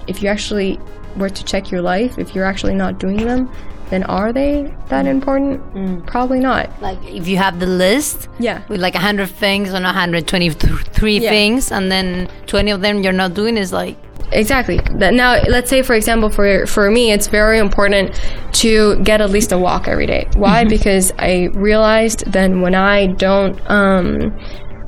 [0.08, 0.80] if you actually
[1.18, 3.52] were to check your life, if you're actually not doing them,
[3.90, 5.62] then are they that important?
[5.74, 6.08] Mm.
[6.08, 6.70] Probably not.
[6.82, 8.62] Like if you have the list, Yeah.
[8.70, 11.30] with like 100 things or 123 Yeah.
[11.30, 13.98] things, and then 20 of them you're not doing, is like,
[14.34, 14.80] Exactly.
[14.96, 18.18] That now, let's say, for example, for for me, it's very important
[18.54, 20.26] to get at least a walk every day.
[20.38, 20.64] Why?
[20.64, 24.32] Because I realized then when I don't um,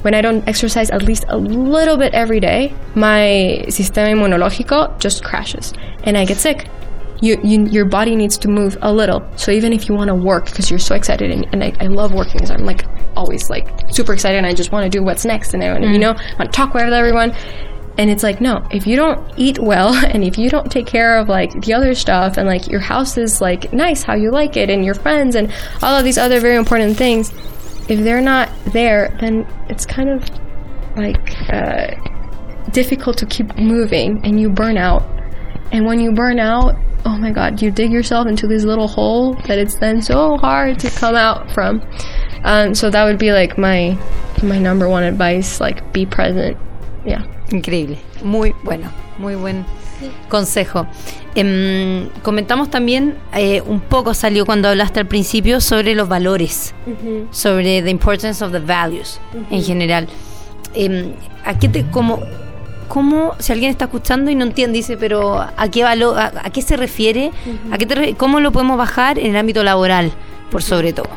[0.03, 5.23] when I don't exercise at least a little bit every day, my sistema inmunológico just
[5.23, 6.67] crashes and I get sick.
[7.21, 9.25] You, you, your body needs to move a little.
[9.37, 11.87] So even if you want to work because you're so excited, and, and I, I
[11.87, 12.85] love working, so I'm like
[13.15, 15.83] always like super excited, and I just want to do what's next, and I want
[15.85, 16.01] to, you mm.
[16.01, 17.33] know, want to talk with everyone.
[17.97, 21.17] And it's like, no, if you don't eat well and if you don't take care
[21.17, 24.57] of like the other stuff and like your house is like nice how you like
[24.57, 27.31] it and your friends and all of these other very important things,
[27.89, 30.29] if they're not there, then it's kind of
[30.95, 31.87] like uh,
[32.71, 35.03] difficult to keep moving and you burn out.
[35.71, 39.33] And when you burn out, oh my god, you dig yourself into this little hole
[39.47, 41.81] that it's then so hard to come out from.
[42.43, 43.97] Um, so that would be like my
[44.41, 46.57] my number one advice, like be present.
[47.05, 47.23] Yeah.
[47.47, 47.99] Increíble.
[48.23, 48.91] Muy bueno.
[49.17, 49.65] Muy buen
[50.29, 50.85] consejo.
[51.35, 56.73] Em, comentamos también, eh, un poco salió cuando hablaste al principio sobre los valores,
[57.31, 60.07] sobre the importance of the values en general.
[60.75, 61.13] Em,
[61.45, 62.19] ¿A qué te, como,
[62.87, 66.49] cómo, si alguien está escuchando y no entiende, dice, pero ¿a qué, valo- a, a
[66.51, 67.31] qué se refiere?
[67.71, 70.11] ¿A qué te ¿Cómo lo podemos bajar en el ámbito laboral,
[70.51, 71.09] por sobre todo?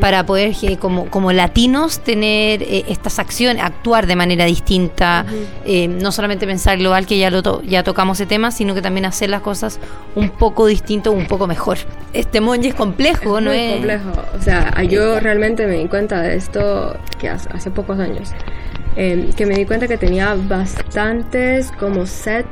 [0.00, 5.24] Para poder, eh, como, como latinos, tener eh, estas acciones, actuar de manera distinta,
[5.64, 8.82] eh, no solamente pensar global, que ya, lo to- ya tocamos ese tema, sino que
[8.82, 9.78] también hacer las cosas
[10.16, 11.78] un poco distinto, un poco mejor.
[12.12, 13.72] Este monje es complejo, ¿no muy es?
[13.74, 14.10] complejo.
[14.38, 18.30] O sea, yo realmente me di cuenta de esto que hace, hace pocos años.
[18.96, 22.46] Eh, que me di cuenta que tenía bastantes como set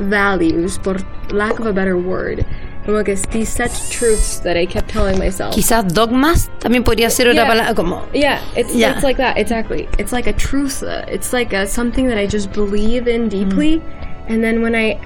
[0.00, 0.96] values, por
[1.32, 2.44] lack of a better word.
[2.84, 5.54] Como que these such truths that I kept telling myself.
[5.54, 7.46] Quizás dogmas también podría ser otra Yeah.
[7.48, 8.02] palabra, como...
[8.12, 8.92] Yeah, it's Yeah.
[8.94, 9.88] it's like that exactly.
[9.98, 10.82] It's like a truth.
[10.82, 13.80] uh, It's like a, something that I just believe in deeply,
[14.28, 14.98] and then when I,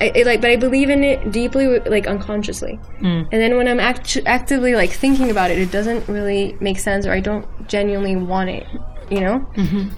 [0.00, 2.78] I it, like, but I believe in it deeply, like unconsciously.
[3.02, 7.06] And then when I'm act- actively like thinking about it, it doesn't really make sense,
[7.06, 8.66] or I don't genuinely want it.
[9.10, 9.46] You know,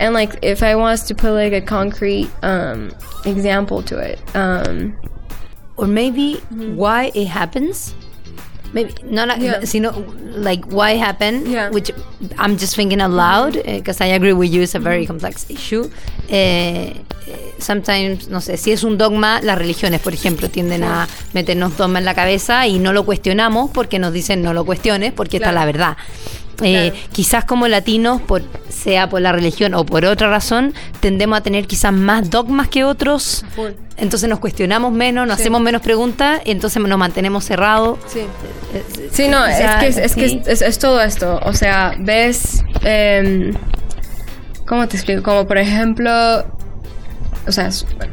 [0.00, 2.90] and like if I was to put like a concrete um,
[3.24, 4.96] example to it, um,
[5.76, 6.40] or maybe
[6.76, 7.94] why it happens.
[8.72, 9.64] Maybe not Yeah.
[9.64, 9.92] sino
[10.36, 11.70] like why it happened Yeah.
[11.70, 11.92] which
[12.38, 15.88] i'm just thinking aloud because i agree with you it's a very complex issue.
[16.28, 16.92] Eh,
[17.28, 21.76] eh, sometimes no sé si es un dogma las religiones por ejemplo tienden a meternos
[21.76, 25.36] dogma en la cabeza y no lo cuestionamos porque nos dicen no lo cuestiones porque
[25.36, 25.96] está la verdad
[26.62, 27.06] Eh, Claro.
[27.12, 31.66] quizás como latinos, por, sea por la religión o por otra razón, tendemos a tener
[31.66, 33.44] quizás más dogmas que otros.
[33.56, 33.70] Full.
[33.96, 35.42] Entonces nos cuestionamos menos, nos Sí.
[35.42, 37.98] hacemos menos preguntas y entonces nos mantenemos cerrados.
[38.06, 38.20] Sí.
[39.12, 40.42] Sí, no, o sea, es que, es, es que sí.
[40.46, 41.40] es, es todo esto.
[41.44, 42.64] O sea, ves.
[42.82, 43.54] em,
[44.66, 45.22] ¿Cómo te explico?
[45.22, 46.10] Como por ejemplo.
[47.46, 47.68] O sea,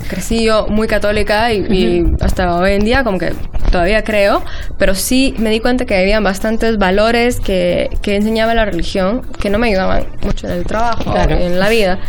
[0.09, 3.33] crecí yo muy católica y, y hasta hoy en día como que
[3.71, 4.43] todavía creo,
[4.77, 9.49] pero sí me di cuenta que había bastantes valores que, que enseñaba la religión que
[9.49, 11.35] no me ayudaban mucho en el trabajo, Claro.
[11.37, 11.99] en la vida.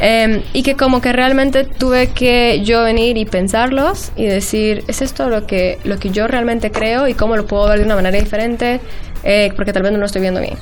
[0.00, 5.02] Em, y que como que realmente tuve que yo venir y pensarlos y decir, ¿es
[5.02, 7.96] esto lo que, lo que yo realmente creo y cómo lo puedo ver de una
[7.96, 8.80] manera diferente?
[9.24, 10.54] Eh, porque tal vez no lo estoy viendo bien.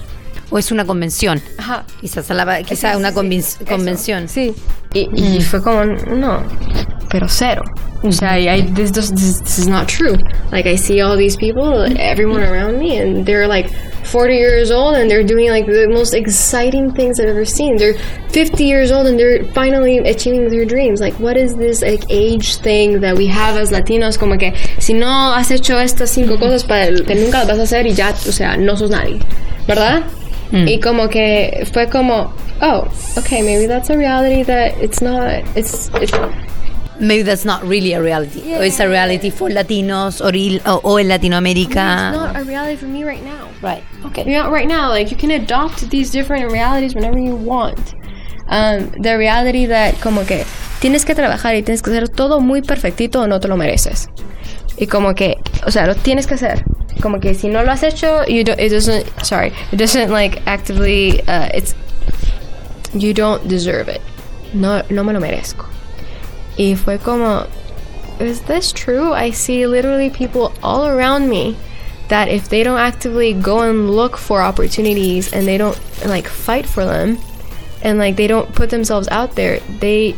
[0.50, 1.40] O es una convención.
[1.58, 1.84] Ajá.
[2.00, 3.64] Quizás, a la- quizás Sí, una sí, convin- eso.
[3.66, 4.28] convención.
[4.28, 4.54] Sí.
[4.94, 6.42] Y, y fue como, no,
[7.10, 7.62] pero cero.
[8.02, 10.16] O sea, I, this, this, this, this is not true.
[10.52, 13.68] Like, I see all these people, everyone around me, and they're like
[14.04, 17.76] 40 years old and they're doing like the most exciting things I've ever seen.
[17.76, 17.96] They're
[18.30, 21.00] 50 years old and they're finally achieving their dreams.
[21.00, 24.16] Like, what is this like age thing that we have as Latinos?
[24.18, 27.62] Como que si no has hecho estas cinco cosas, para que nunca las vas a
[27.64, 29.18] hacer y ya, o sea, no sos nadie.
[29.66, 30.04] ¿Verdad?
[30.52, 32.32] Y como que fue como,
[32.62, 32.86] oh,
[33.16, 36.12] okay, maybe that's a reality that it's not, it's, it's
[36.98, 38.54] Maybe that's not really a reality.
[38.54, 42.08] O it's a reality for Latinos or, il- o, o en Latinoamérica.
[42.10, 43.48] it's not a reality for me right now.
[43.60, 43.82] Right.
[44.06, 44.24] Okay.
[44.24, 47.94] You know, right now, like you can adopt these different realities whenever you want.
[48.48, 50.44] Um, the reality that como que
[50.80, 54.08] tienes que trabajar y tienes que hacer todo muy perfectito o no te lo mereces.
[54.78, 55.34] Y como que,
[55.66, 56.64] o sea, lo tienes que hacer.
[57.00, 60.46] Como que si no lo has hecho, you don't, it doesn't, sorry, it doesn't like
[60.46, 61.74] actively, uh, it's,
[62.94, 64.00] you don't deserve it.
[64.54, 65.66] No, no me lo merezco.
[66.58, 67.46] Y fue como,
[68.18, 69.12] is this true?
[69.12, 71.56] I see literally people all around me
[72.08, 76.66] that if they don't actively go and look for opportunities and they don't like fight
[76.66, 77.18] for them
[77.82, 80.16] and like they don't put themselves out there, they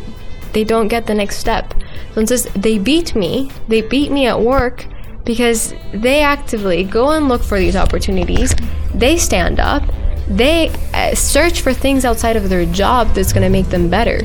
[0.53, 1.73] they don't get the next step.
[2.15, 3.51] Entonces they beat me.
[3.67, 4.85] They beat me at work
[5.29, 8.55] because they actively go and look for these opportunities.
[8.95, 9.83] They stand up.
[10.27, 14.21] They uh, search for things outside of their job that's going to make them better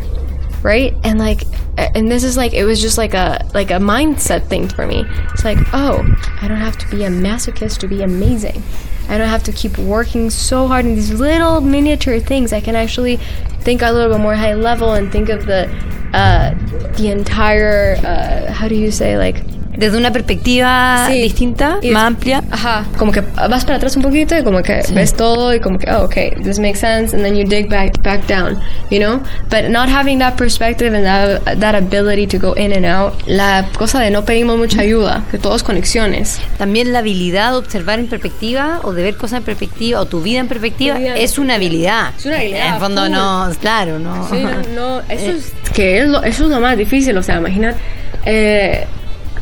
[0.63, 1.43] right and like
[1.77, 5.05] and this is like it was just like a like a mindset thing for me
[5.31, 5.99] it's like oh
[6.41, 8.63] i don't have to be a masochist to be amazing
[9.11, 12.75] i don't have to keep working so hard in these little miniature things i can
[12.75, 13.17] actually
[13.61, 15.69] think a little bit more high level and think of the
[16.15, 16.55] uh
[16.97, 19.37] the entire uh how do you say like
[19.77, 21.20] Desde una perspectiva Sí.
[21.22, 22.43] distinta, Y más amplia.
[22.51, 25.79] Ajá, como que vas para atrás un poquito y como que ves todo y como
[25.79, 28.59] que, oh, okay, this makes sense, and then you dig back back down,
[28.91, 29.20] you know?
[29.51, 33.66] But not having that perspective and that, that ability to go in and out, la
[33.77, 36.41] cosa de no pedimos mucha ayuda, que todo es conexiones.
[36.59, 40.22] También la habilidad de observar en perspectiva o de ver cosas en perspectiva o tu
[40.22, 42.11] vida en perspectiva vida es una habilidad.
[42.16, 44.29] Es una habilidad, En el fondo no, claro, no.
[44.75, 47.75] no, eso es que es lo, eso es lo más difícil, o sea, imagina
[48.25, 48.87] eh,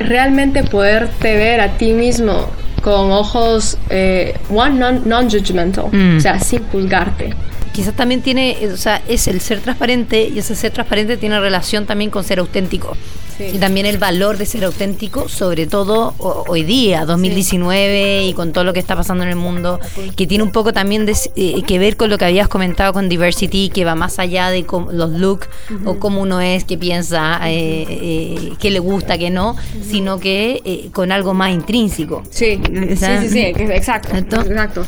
[0.03, 2.49] realmente poderte ver a ti mismo
[2.83, 6.17] con ojos, eh, one, non- non-judgmental, Mm.
[6.17, 7.33] o sea, sin juzgarte.
[7.73, 11.87] Quizás también tiene, o sea, es el ser transparente y ese ser transparente tiene relación
[11.87, 12.97] también con ser auténtico.
[13.39, 13.45] Sí.
[13.55, 18.53] Y también el valor de ser auténtico, sobre todo ho- hoy día, 2019, y con
[18.53, 19.79] todo lo que está pasando en el mundo,
[20.17, 23.09] que tiene un poco también de- eh, que ver con lo que habías comentado con
[23.09, 25.49] Diversity, que va más allá de los looks
[25.85, 29.57] o cómo uno es, qué piensa, eh, eh, qué le gusta, qué no,
[29.89, 32.23] sino que eh, con algo más intrínseco.
[32.31, 32.61] Sí,
[32.97, 34.17] sí, sí, sí, exacto.
[34.17, 34.41] ¿Exacto?
[34.43, 34.87] Exacto.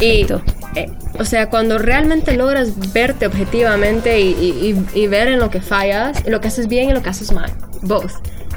[0.00, 0.26] Y,
[0.76, 5.50] eh, o sea, cuando realmente logras verte objetivamente y, y- y- y ver en lo
[5.50, 7.52] que fallas, y lo que haces bien y lo que haces mal,
[7.84, 8.12] both.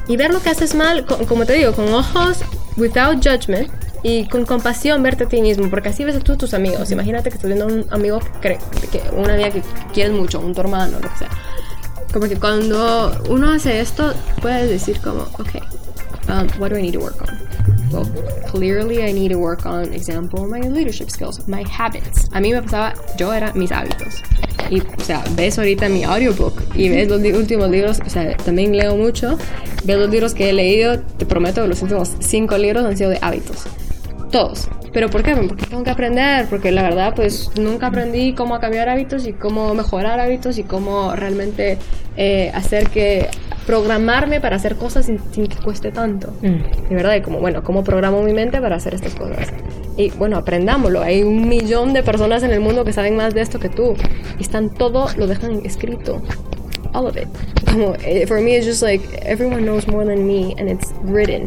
[0.07, 2.39] Y ver lo que haces mal, co- como te digo, con ojos
[2.77, 3.69] without judgment
[4.03, 6.91] y con compasión verte a ti mismo, porque así ves a todos tus amigos.
[6.91, 8.57] Imagínate que estás viendo a un amigo, que,
[8.91, 9.61] que una amiga que
[9.93, 11.29] quieres mucho, un tu hermano, lo que sea.
[12.13, 15.55] Como que cuando uno hace esto, puedes decir como, ok,
[16.29, 17.76] um, what do I need to work on?
[17.91, 18.05] Well,
[18.47, 22.27] clearly I need to work on, example, my leadership skills, my habits.
[22.33, 24.21] A mí me pasaba, yo era mis hábitos.
[24.69, 28.75] Y, o sea, ves ahorita mi audiobook y ves los últimos libros, o sea, también
[28.75, 29.37] leo mucho.
[29.85, 33.09] Ves los libros que he leído, te prometo que los últimos cinco libros han sido
[33.09, 33.65] de hábitos.
[34.31, 34.69] Todos.
[34.93, 35.35] ¿Pero por qué?
[35.35, 39.73] Porque tengo que aprender, porque la verdad pues nunca aprendí cómo cambiar hábitos y cómo
[39.73, 41.77] mejorar hábitos y cómo realmente
[42.15, 43.29] eh, hacer que
[43.67, 46.31] programarme para hacer cosas sin, sin que cueste tanto.
[46.41, 49.49] De verdad, y como, bueno, ¿cómo programo mi mente para hacer estas cosas?
[49.97, 51.01] Y bueno, aprendámoslo.
[51.01, 53.93] Hay un millón de personas en el mundo que saben más de esto que tú.
[54.39, 56.21] Y están todo, lo dejan escrito.
[56.93, 57.27] All of it.
[57.69, 61.43] Como, eh, for me, it's just like everyone knows more than me and it's written.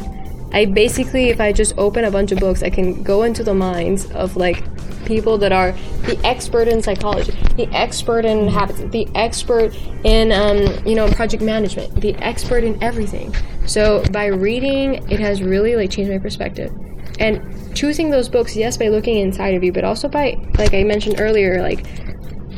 [0.53, 3.55] I basically, if I just open a bunch of books, I can go into the
[3.55, 4.65] minds of like
[5.07, 5.73] people that are
[6.07, 9.75] the expert in psychology, the expert in habits, the expert
[10.05, 13.35] in um, you know project management, the expert in everything.
[13.67, 16.73] So by reading, it has really like changed my perspective.
[17.21, 20.83] And choosing those books, yes, by looking inside of you, but also by like I
[20.83, 21.87] mentioned earlier, like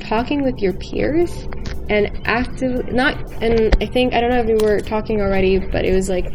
[0.01, 1.47] talking with your peers
[1.89, 5.85] and actively not and I think I don't know if we were talking already, but
[5.85, 6.33] it was like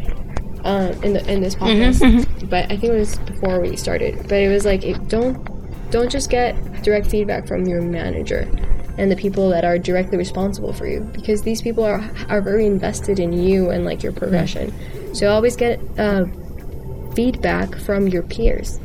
[0.64, 4.16] um, in the in this podcast, but I think it was before we started.
[4.22, 8.48] But it was like it, don't don't just get direct feedback from your manager
[8.98, 12.66] and the people that are directly responsible for you because these people are are very
[12.66, 14.72] invested in you and like your progression.
[15.14, 16.26] So always get uh,
[17.14, 18.78] feedback from your peers.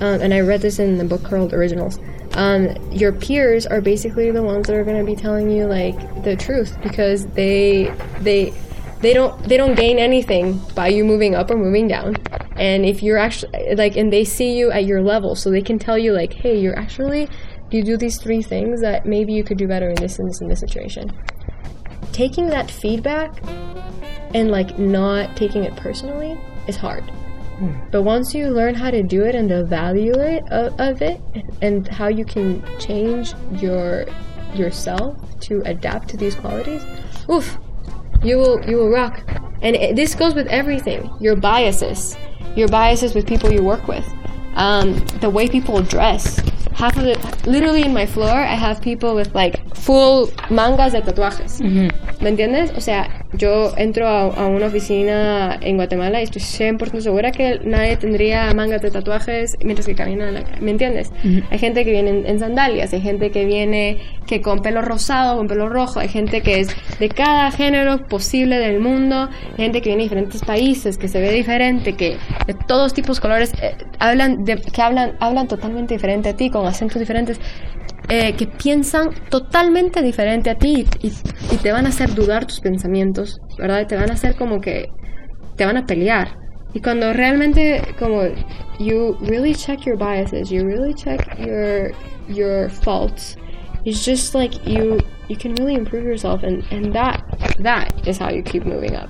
[0.00, 1.98] Um, and I read this in the book called Originals.
[2.34, 6.24] Um, your peers are basically the ones that are going to be telling you like
[6.24, 8.54] the truth because they they
[9.02, 12.16] they don't they don't gain anything by you moving up or moving down.
[12.56, 15.78] And if you're actually like and they see you at your level so they can
[15.78, 17.28] tell you like hey you're actually
[17.70, 20.40] you do these three things that maybe you could do better in this and this
[20.40, 21.10] and this situation.
[22.12, 23.42] Taking that feedback
[24.34, 26.38] and like not taking it personally
[26.68, 27.02] is hard.
[27.58, 27.72] Hmm.
[27.90, 31.20] But once you learn how to do it and the value it, of, of it
[31.60, 34.06] and how you can change your
[34.54, 36.84] yourself to adapt to these qualities
[37.30, 37.58] oof
[38.22, 39.22] you will you will rock.
[39.62, 41.10] And it, this goes with everything.
[41.20, 42.16] Your biases.
[42.56, 44.06] Your biases with people you work with.
[44.54, 46.40] Um, the way people dress.
[46.74, 51.02] Half of it literally in my floor i have people with like full mangas de
[51.02, 51.60] tatuajes.
[51.60, 52.72] ¿me entiendes?
[52.76, 57.60] o sea yo entro a, a una oficina en Guatemala y estoy 100% segura que
[57.64, 61.10] nadie tendría mangas de tatuajes mientras que caminan en la calle, ¿me entiendes?
[61.50, 65.36] hay gente que viene en, en sandalias hay gente que viene que con pelo rosado
[65.36, 66.68] con pelo rojo hay gente que es
[66.98, 71.20] de cada género posible del mundo hay gente que viene de diferentes países que se
[71.20, 72.16] ve diferente que
[72.46, 76.66] de todos tipos colores eh, hablan de, que hablan hablan totalmente diferente a ti con
[76.66, 77.40] acentos diferentes
[78.08, 81.12] eh, que piensan totalmente diferente a ti y,
[81.62, 83.86] te van a hacer dudar tus pensamientos, ¿verdad?
[83.86, 84.88] Te van a hacer como que
[85.56, 86.36] te van a pelear.
[86.74, 88.22] Y cuando realmente como
[88.78, 91.92] you really check your biases, you really check your
[92.28, 93.36] your faults,
[93.84, 94.98] it's just like you
[95.28, 97.22] you can really improve yourself and and that
[97.60, 99.08] that is how you keep moving up.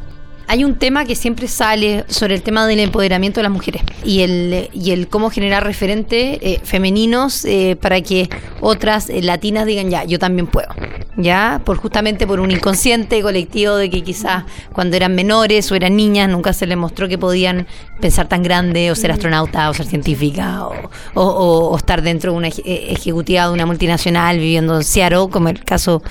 [0.53, 4.21] Hay un tema que siempre sale sobre el tema del empoderamiento de las mujeres y
[4.21, 8.29] el, y el cómo generar referentes eh, femeninos eh, para que
[8.61, 10.69] otras eh, latinas digan, ya, yo también puedo.
[11.17, 14.45] Ya, por justamente por un inconsciente colectivo de que quizás
[14.75, 17.67] cuando eran menores o eran niñas nunca se les mostró que podían
[18.03, 20.75] pensar tan grande o ser astronauta o ser científica o,
[21.15, 25.29] o- o- o estar dentro de una eh, ejecutiva de una multinacional viviendo en Seattle,
[25.31, 26.03] como el caso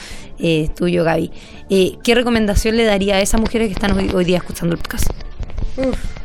[0.41, 1.31] eh, tuyo, Gaby.
[1.69, 4.81] Eh, ¿Qué recomendación le daría a esas mujeres que están hoy, hoy día escuchando el
[4.81, 5.09] podcast?
[5.77, 6.21] Uf.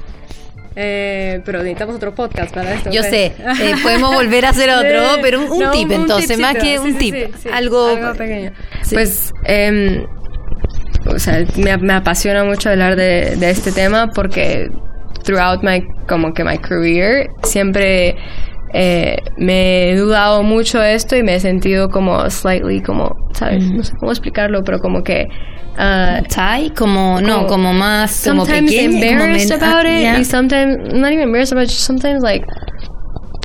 [0.79, 2.91] Eh, pero necesitamos otro podcast para esto.
[2.91, 6.55] Yo sé, eh, podemos volver a hacer otro, pero un, un No, tip entonces, más
[6.57, 7.49] que un sí, tip, sí, sí.
[7.51, 8.53] algo, pequeño.
[8.93, 10.05] Pues, em,
[11.07, 14.69] o sea, me, me apasiona mucho hablar de, de este tema porque
[15.25, 18.15] throughout my, como que my career, siempre
[18.79, 23.65] eh, me he dudado mucho esto y me he sentido como slightly, como, ¿sabes?
[23.71, 25.27] No sé cómo explicarlo, pero como que...
[25.79, 26.71] ah, ¿Cachai?
[26.75, 30.15] Como, no, Como- como más, como sometimes pequeña, como embarrassed men- about ah, it, ya.
[30.17, 32.45] and sometimes not even embarrassed about it, just sometimes like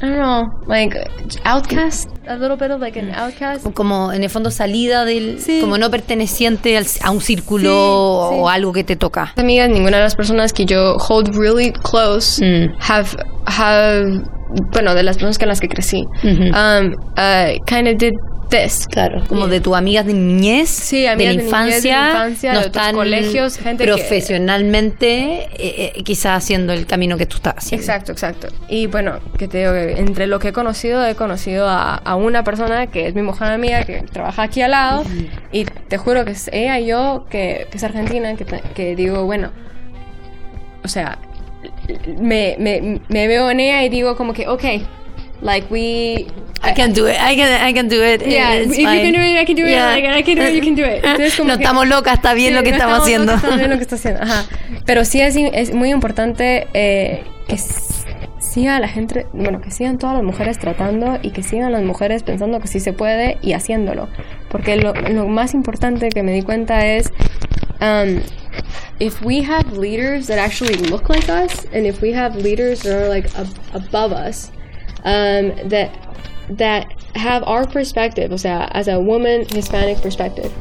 [0.03, 0.97] I don't know, like
[1.43, 3.67] outcast, a little bit of like an outcast.
[3.75, 5.59] como en el fondo salida del, Sí.
[5.61, 7.69] como no perteneciente al- a un círculo
[8.29, 8.41] Sí, sí.
[8.41, 9.31] o algo que te toca.
[9.37, 12.73] Amigas, ninguna de las personas que yo hold really close Mm.
[12.79, 13.09] have
[13.45, 14.23] have
[14.73, 16.43] bueno de las personas con las que crecí, Ujú.
[16.43, 18.13] um, uh, kind of did
[18.49, 18.85] this.
[18.85, 22.07] Claro, como de tus amigas de niñez, Sí, de, la amigas de niñez, de la
[22.09, 27.25] infancia, no de están colegios, gente que- profesionalmente, eh, eh, quizás haciendo el camino que
[27.25, 27.81] tú estás haciendo.
[27.83, 28.47] Exacto, exacto.
[28.67, 32.15] Y bueno, que te digo que entre lo que he conocido, he conocido a, a
[32.15, 35.03] una persona que es mi mujer amiga, que trabaja aquí al lado,
[35.53, 38.45] y te juro que es ella y yo, que, que es argentina, que,
[38.75, 39.51] que digo, bueno,
[40.83, 41.19] o sea,
[42.19, 44.63] me, me, me veo en ella y digo como que, ok,
[45.41, 46.27] like we...
[46.63, 48.21] I can do it, I can, I can do it.
[48.23, 49.13] Yeah, it's if you can fine.
[49.13, 49.71] do it, I can do it.
[49.71, 49.95] Yeah.
[49.95, 50.97] Like, I can do it, you can do it.
[51.03, 53.33] Entonces, como no que- estamos locas, está bien Sí, lo que no estamos haciendo.
[53.33, 54.21] Está bien lo que está haciendo.
[54.21, 54.45] Ajá.
[54.85, 57.57] Pero sí es, es muy importante eh, que
[58.39, 62.21] siga la gente, bueno, que sigan todas las mujeres tratando y que sigan las mujeres
[62.21, 64.07] pensando que sí se puede y haciéndolo.
[64.49, 67.11] Porque lo, lo más importante que me di cuenta es,
[67.79, 68.19] um,
[69.01, 72.93] if we have leaders that actually look like us, and if we have leaders that
[73.01, 74.51] are like ab- above us,
[75.03, 75.89] um, that
[76.49, 76.85] that
[77.15, 80.51] have our perspective, o sea, as a woman, Hispanic perspective,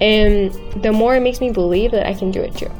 [0.00, 2.70] and the more it makes me believe that I can do it too.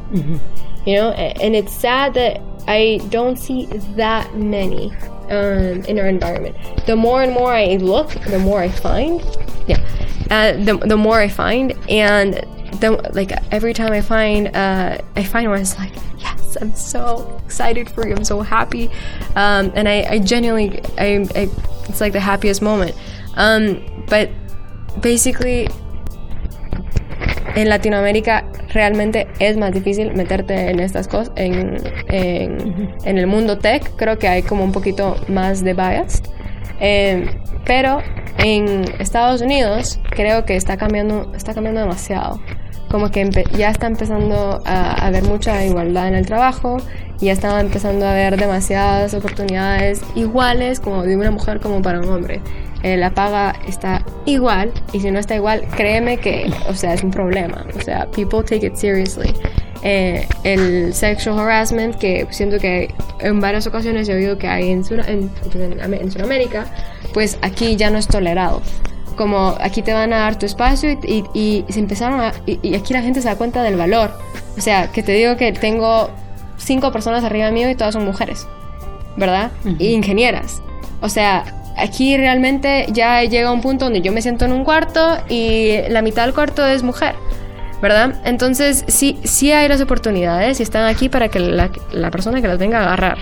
[0.87, 4.93] You know, A- and it's sad that I don't see that many
[5.31, 6.57] um, in our environment.
[6.87, 9.21] The more and more I look, the more I find.
[9.67, 9.81] Yeah,
[10.31, 12.45] uh, the the more I find, and
[12.81, 15.61] the like every time I find, uh, I find one.
[15.61, 18.14] It's like, yes, I'm so excited for you.
[18.14, 18.91] I'm so happy,
[19.37, 21.49] um, and I, I genuinely, I, I,
[21.89, 22.95] it's like the happiest moment.
[23.37, 24.31] Um, but
[25.01, 25.68] basically,
[27.55, 33.59] en Latinoamérica realmente es más difícil meterte en estas cosas, en, en, en el mundo
[33.59, 36.22] tech, creo que hay como un poquito más de bias.
[36.81, 37.26] Eh,
[37.64, 38.01] pero
[38.39, 42.41] en Estados Unidos creo que está cambiando, está cambiando demasiado.
[42.91, 46.78] Como que ya está empezando a haber mucha igualdad en el trabajo,
[47.18, 52.09] ya está empezando a haber demasiadas oportunidades iguales como de una mujer como para un
[52.09, 52.41] hombre.
[52.82, 57.03] Eh, la paga está igual y si no está igual, créeme que, o sea, es
[57.03, 57.66] un problema.
[57.76, 59.34] O sea, people take it seriously.
[59.82, 64.84] Eh, el sexual harassment, que siento que en varias ocasiones he oído que hay en,
[65.07, 65.30] en,
[65.95, 66.66] en Sudamérica,
[67.12, 68.62] pues aquí ya no es tolerado
[69.19, 72.95] como aquí te van a dar tu espacio y, y, se empezaron a, y, aquí
[72.95, 74.12] la gente se da cuenta del valor.
[74.57, 76.09] O sea, que te digo que tengo
[76.57, 78.47] cinco personas arriba mío y todas son mujeres,
[79.16, 79.51] ¿verdad?
[79.79, 80.62] Y ingenieras.
[81.03, 81.45] O sea,
[81.77, 86.01] aquí realmente ya llega un punto donde yo me siento en un cuarto y la
[86.01, 87.14] mitad del cuarto es mujer.
[87.81, 88.16] ¿Verdad?
[88.25, 92.49] Entonces, sí, sí hay las oportunidades y están aquí para que la, la persona que
[92.49, 93.19] las venga a agarrar.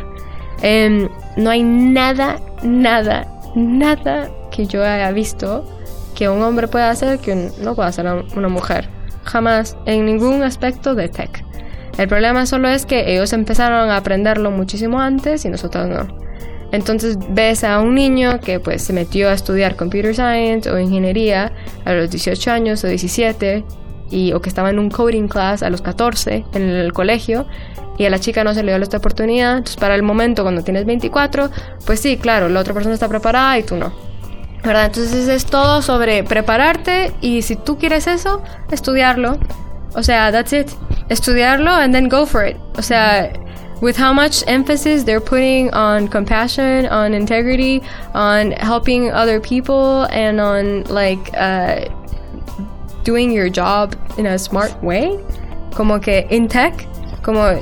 [0.63, 5.76] Em, no hay nada, nada, nada que yo haya visto
[6.17, 8.89] que un hombre pueda hacer que no pueda hacer una mujer.
[9.25, 11.45] Jamás, en ningún aspecto de tech.
[11.99, 16.27] El problema solo es que ellos empezaron a aprenderlo muchísimo antes y nosotros no.
[16.73, 21.53] Entonces ves a un niño que pues se metió a estudiar computer science o ingeniería
[21.85, 23.65] a los 18 años o 17
[24.11, 27.47] y, o que estaba en un coding class a los 14 en el colegio
[27.99, 29.59] y a la chica no se le dio esta oportunidad.
[29.59, 31.51] Entonces para el momento cuando tienes 24,
[31.87, 34.16] pues sí, claro, la otra persona está preparada y tú no.
[34.67, 34.87] ¿Verdad?
[34.87, 39.39] Entonces es todo sobre prepararte y si tú quieres eso, estudiarlo.
[39.95, 40.71] O sea, that's it.
[41.09, 42.57] Estudiarlo and then go for it.
[42.77, 43.33] O sea,
[43.81, 47.83] with how much emphasis they're putting on compassion, on integrity,
[48.15, 51.89] on helping other people, and on like uh,
[53.05, 55.19] doing your job in a smart way.
[55.75, 56.87] Como que in tech,
[57.23, 57.61] como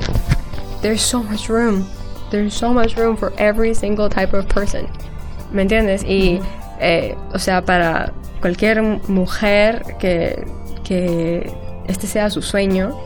[0.82, 1.86] there's so much room.
[2.30, 4.88] There's so much room for every single type of person.
[5.52, 6.04] ¿Me entiendes?
[6.04, 6.42] Y
[6.80, 10.44] eh, o sea, para cualquier mujer que,
[10.84, 11.50] que
[11.86, 12.96] este sea su sueño,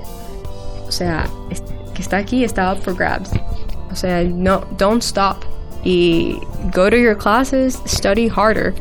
[0.87, 1.29] o sea,
[1.95, 3.31] que está aquí está up for grabs.
[3.91, 5.45] O sea, no, don't stop.
[5.85, 6.41] Y
[6.73, 8.75] go to your classes, study harder,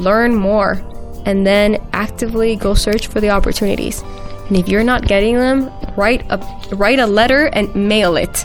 [0.00, 0.82] learn more,
[1.26, 4.02] and then actively go search for the opportunities.
[4.48, 6.38] And if you're not getting them, write a
[6.74, 8.44] write a letter and mail it.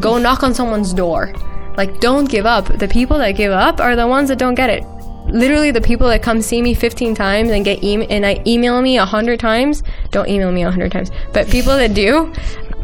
[0.00, 1.32] Go knock on someone's door.
[1.76, 2.78] Like don't give up.
[2.78, 4.84] The people that give up are the ones that don't get it
[5.26, 8.80] literally the people that come see me 15 times and get e- and I email
[8.82, 12.32] me 100 times don't email me 100 times but people that do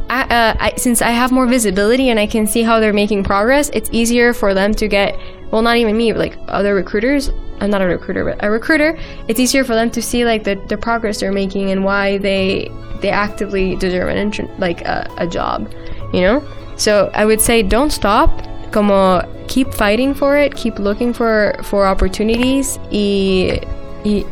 [0.08, 3.24] I, uh, I, since I have more visibility and I can see how they're making
[3.24, 5.18] progress it's easier for them to get
[5.50, 7.30] well not even me but like other recruiters
[7.60, 10.54] I'm not a recruiter but a recruiter it's easier for them to see like the,
[10.68, 12.70] the progress they're making and why they
[13.00, 15.72] they actively deserve an intern like a, a job
[16.12, 16.46] you know?
[16.76, 18.30] So I would say don't stop
[18.72, 23.60] como keep fighting for it, keep looking for for opportunities y,
[24.04, 24.24] y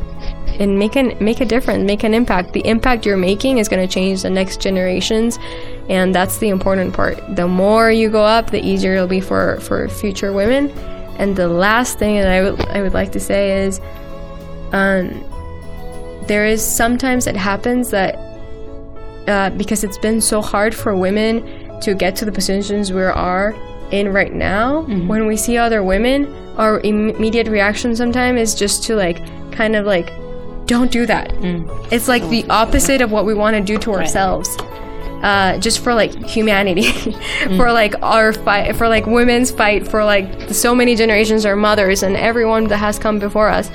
[0.58, 2.52] and make an make a difference, make an impact.
[2.52, 5.38] The impact you're making is going to change the next generations,
[5.88, 7.18] and that's the important part.
[7.36, 10.70] The more you go up, the easier it'll be for for future women.
[11.18, 13.80] And the last thing that I would I would like to say is,
[14.72, 15.24] um,
[16.26, 18.16] there is sometimes it happens that
[19.28, 23.16] uh, because it's been so hard for women to get to the positions we are
[23.92, 25.08] in right now, mm-hmm.
[25.08, 29.18] when we see other women, our immediate reaction sometimes is just to like
[29.52, 30.12] kind of like,
[30.66, 31.30] don't do that.
[31.30, 31.92] Mm.
[31.92, 34.00] It's like the opposite of what we want to do to right.
[34.00, 34.54] ourselves.
[35.22, 37.56] Uh, just for like humanity, mm.
[37.56, 42.04] for like our fight, for like women's fight, for like so many generations, our mothers,
[42.04, 43.68] and everyone that has come before us,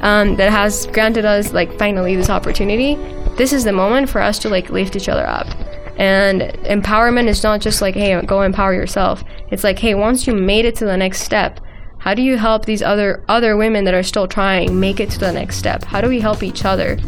[0.00, 2.94] um, that has granted us like finally this opportunity.
[3.36, 5.46] This is the moment for us to like lift each other up.
[5.98, 9.24] And empowerment is not just like, hey, go empower yourself.
[9.50, 11.60] It's like, hey, once you made it to the next step,
[11.98, 15.18] how do you help these other other women that are still trying make it to
[15.18, 15.84] the next step?
[15.84, 16.98] How do we help each other?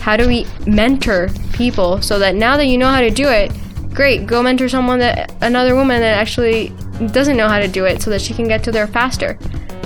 [0.00, 3.50] How do we mentor people so that now that you know how to do it,
[3.94, 6.68] great, go mentor someone that another woman that actually
[7.12, 9.38] doesn't know how to do it so that she can get to there faster.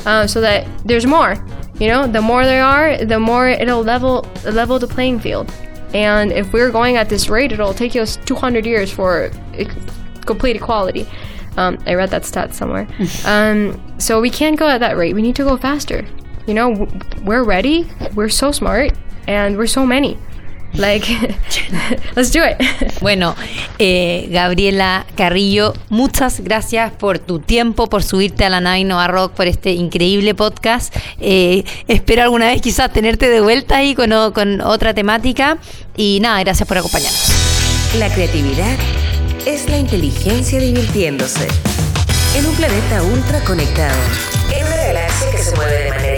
[0.04, 1.36] Uh, so that there's more.
[1.78, 5.52] You know, the more there are, the more it'll level level the playing field.
[5.95, 9.30] And if we're going at this rate, it'll take us 200 years for
[10.26, 11.07] complete equality.
[11.57, 12.86] Um, I read that stat somewhere.
[13.24, 15.14] um, so we can't go at that rate.
[15.14, 16.07] We need to go faster.
[16.47, 16.89] You know,
[17.22, 17.91] we're ready.
[18.14, 18.93] We're so smart,
[19.26, 20.16] and we're so many.
[20.74, 21.06] Like,
[22.16, 22.56] let's do it.
[23.00, 23.34] Bueno,
[23.78, 29.32] eh, Gabriela Carrillo, muchas gracias por tu tiempo, por subirte a la nave Nova Rock,
[29.32, 30.94] por este increíble podcast.
[31.20, 35.58] Eh, espero alguna vez quizás tenerte de vuelta ahí con, con otra temática.
[35.96, 37.32] Y nada, gracias por acompañarnos.
[37.98, 38.76] La creatividad
[39.46, 41.48] es la inteligencia divirtiéndose.
[42.36, 43.98] En un planeta ultra conectado.
[44.54, 46.17] En una galaxia que se mueve de manera